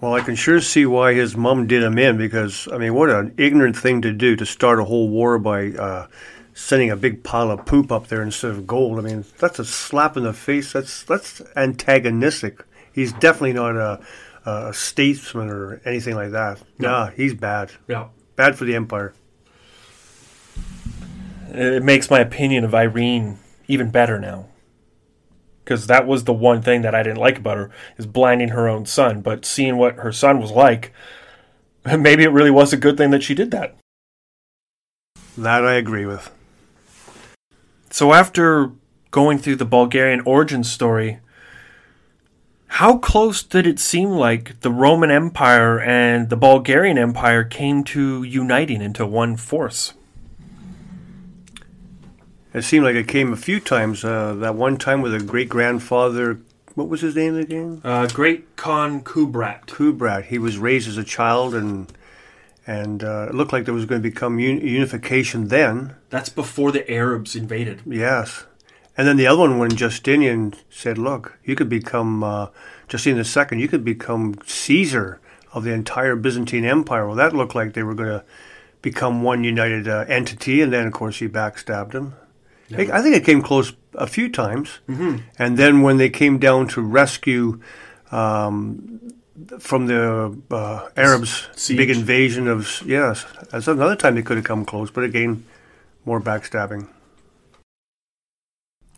Well, 0.00 0.14
I 0.14 0.22
can 0.22 0.34
sure 0.34 0.60
see 0.60 0.86
why 0.86 1.14
his 1.14 1.36
mom 1.36 1.68
did 1.68 1.84
him 1.84 1.98
in 1.98 2.18
because, 2.18 2.66
I 2.72 2.78
mean, 2.78 2.94
what 2.94 3.10
an 3.10 3.34
ignorant 3.38 3.76
thing 3.76 4.02
to 4.02 4.12
do 4.12 4.34
to 4.34 4.44
start 4.44 4.80
a 4.80 4.84
whole 4.84 5.08
war 5.08 5.38
by 5.38 5.68
uh, 5.68 6.08
sending 6.58 6.90
a 6.90 6.96
big 6.96 7.22
pile 7.22 7.52
of 7.52 7.64
poop 7.64 7.92
up 7.92 8.08
there 8.08 8.20
instead 8.20 8.50
of 8.50 8.66
gold. 8.66 8.98
I 8.98 9.02
mean, 9.02 9.24
that's 9.38 9.60
a 9.60 9.64
slap 9.64 10.16
in 10.16 10.24
the 10.24 10.32
face. 10.32 10.72
That's 10.72 11.04
that's 11.04 11.40
antagonistic. 11.54 12.64
He's 12.92 13.12
definitely 13.12 13.52
not 13.52 13.76
a, 13.76 14.00
a 14.44 14.74
statesman 14.74 15.50
or 15.50 15.80
anything 15.84 16.16
like 16.16 16.32
that. 16.32 16.60
No. 16.78 16.88
Nah, 16.88 17.06
he's 17.10 17.32
bad. 17.32 17.70
Yeah. 17.86 18.08
Bad 18.34 18.58
for 18.58 18.64
the 18.64 18.74
empire. 18.74 19.14
It 21.50 21.84
makes 21.84 22.10
my 22.10 22.18
opinion 22.18 22.64
of 22.64 22.74
Irene 22.74 23.38
even 23.68 23.90
better 23.90 24.18
now 24.18 24.48
because 25.64 25.86
that 25.86 26.08
was 26.08 26.24
the 26.24 26.32
one 26.32 26.60
thing 26.60 26.82
that 26.82 26.94
I 26.94 27.04
didn't 27.04 27.18
like 27.18 27.38
about 27.38 27.56
her 27.56 27.70
is 27.98 28.06
blinding 28.06 28.48
her 28.48 28.68
own 28.68 28.84
son. 28.84 29.20
But 29.20 29.44
seeing 29.44 29.76
what 29.76 29.96
her 29.96 30.12
son 30.12 30.40
was 30.40 30.50
like, 30.50 30.92
maybe 31.86 32.24
it 32.24 32.32
really 32.32 32.50
was 32.50 32.72
a 32.72 32.76
good 32.76 32.96
thing 32.96 33.12
that 33.12 33.22
she 33.22 33.34
did 33.34 33.52
that. 33.52 33.76
That 35.36 35.64
I 35.64 35.74
agree 35.74 36.04
with. 36.04 36.32
So 37.90 38.12
after 38.12 38.72
going 39.10 39.38
through 39.38 39.56
the 39.56 39.64
Bulgarian 39.64 40.20
origin 40.20 40.64
story, 40.64 41.20
how 42.68 42.98
close 42.98 43.42
did 43.42 43.66
it 43.66 43.78
seem 43.78 44.10
like 44.10 44.60
the 44.60 44.70
Roman 44.70 45.10
Empire 45.10 45.80
and 45.80 46.28
the 46.28 46.36
Bulgarian 46.36 46.98
Empire 46.98 47.42
came 47.44 47.82
to 47.84 48.22
uniting 48.22 48.82
into 48.82 49.06
one 49.06 49.36
force? 49.36 49.94
It 52.54 52.62
seemed 52.62 52.84
like 52.84 52.94
it 52.94 53.08
came 53.08 53.32
a 53.32 53.36
few 53.36 53.60
times. 53.60 54.04
Uh, 54.04 54.34
that 54.34 54.54
one 54.54 54.76
time 54.76 55.00
with 55.00 55.14
a 55.14 55.20
great 55.20 55.48
grandfather, 55.48 56.40
what 56.74 56.88
was 56.88 57.00
his 57.00 57.14
name 57.14 57.36
again? 57.36 57.80
Uh, 57.84 58.06
Great 58.06 58.56
Khan 58.56 59.02
Kubrat. 59.02 59.66
Kubrat. 59.66 60.26
He 60.26 60.38
was 60.38 60.58
raised 60.58 60.88
as 60.88 60.96
a 60.96 61.04
child, 61.04 61.54
and 61.54 61.92
and 62.68 63.02
uh, 63.02 63.28
it 63.30 63.34
looked 63.34 63.50
like 63.50 63.64
there 63.64 63.72
was 63.72 63.86
going 63.86 64.02
to 64.02 64.08
become 64.08 64.34
un- 64.34 64.60
unification 64.60 65.48
then. 65.48 65.96
That's 66.10 66.28
before 66.28 66.70
the 66.70 66.88
Arabs 66.90 67.34
invaded. 67.34 67.80
Yes, 67.86 68.44
and 68.96 69.08
then 69.08 69.16
the 69.16 69.26
other 69.26 69.40
one 69.40 69.58
when 69.58 69.70
Justinian 69.70 70.54
said, 70.68 70.98
"Look, 70.98 71.38
you 71.42 71.56
could 71.56 71.70
become 71.70 72.22
uh, 72.22 72.48
Justinian 72.86 73.24
II. 73.24 73.58
You 73.58 73.68
could 73.68 73.84
become 73.84 74.34
Caesar 74.46 75.18
of 75.52 75.64
the 75.64 75.72
entire 75.72 76.14
Byzantine 76.14 76.66
Empire." 76.66 77.06
Well, 77.06 77.16
that 77.16 77.34
looked 77.34 77.54
like 77.54 77.72
they 77.72 77.82
were 77.82 77.94
going 77.94 78.10
to 78.10 78.24
become 78.82 79.22
one 79.22 79.44
united 79.44 79.88
uh, 79.88 80.04
entity, 80.06 80.60
and 80.60 80.70
then 80.70 80.86
of 80.86 80.92
course 80.92 81.20
he 81.20 81.26
backstabbed 81.26 81.94
him. 81.94 82.14
I 82.70 83.00
think 83.00 83.16
it 83.16 83.24
came 83.24 83.40
close 83.40 83.72
a 83.94 84.06
few 84.06 84.28
times. 84.28 84.80
Mm-hmm. 84.86 85.22
And 85.38 85.56
then 85.56 85.80
when 85.80 85.96
they 85.96 86.10
came 86.10 86.38
down 86.38 86.68
to 86.68 86.82
rescue 86.82 87.62
um, 88.12 89.00
from 89.58 89.86
the 89.86 90.36
uh, 90.50 90.88
Arabs' 90.96 91.48
Siege. 91.54 91.76
big 91.76 91.90
invasion 91.90 92.48
of 92.48 92.82
yes, 92.84 93.24
that's 93.50 93.68
another 93.68 93.96
time 93.96 94.14
they 94.14 94.22
could 94.22 94.36
have 94.36 94.46
come 94.46 94.64
close. 94.64 94.90
But 94.90 95.04
again, 95.04 95.44
more 96.04 96.20
backstabbing. 96.20 96.88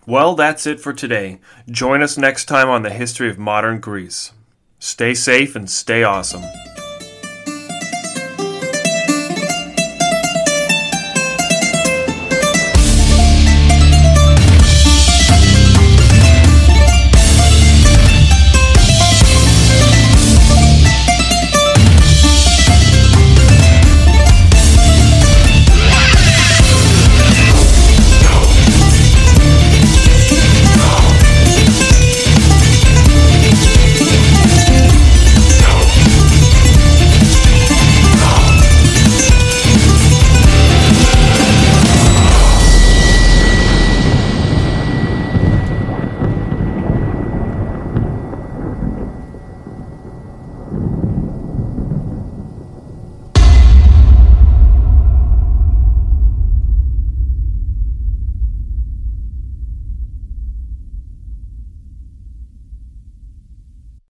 Well, 0.07 0.35
that's 0.35 0.66
it 0.66 0.81
for 0.81 0.92
today. 0.92 1.38
Join 1.68 2.03
us 2.03 2.16
next 2.16 2.46
time 2.46 2.68
on 2.68 2.83
the 2.83 2.90
history 2.90 3.29
of 3.29 3.38
modern 3.38 3.81
Greece. 3.81 4.33
Stay 4.79 5.14
safe 5.14 5.55
and 5.55 5.70
stay 5.70 6.03
awesome. 6.03 6.42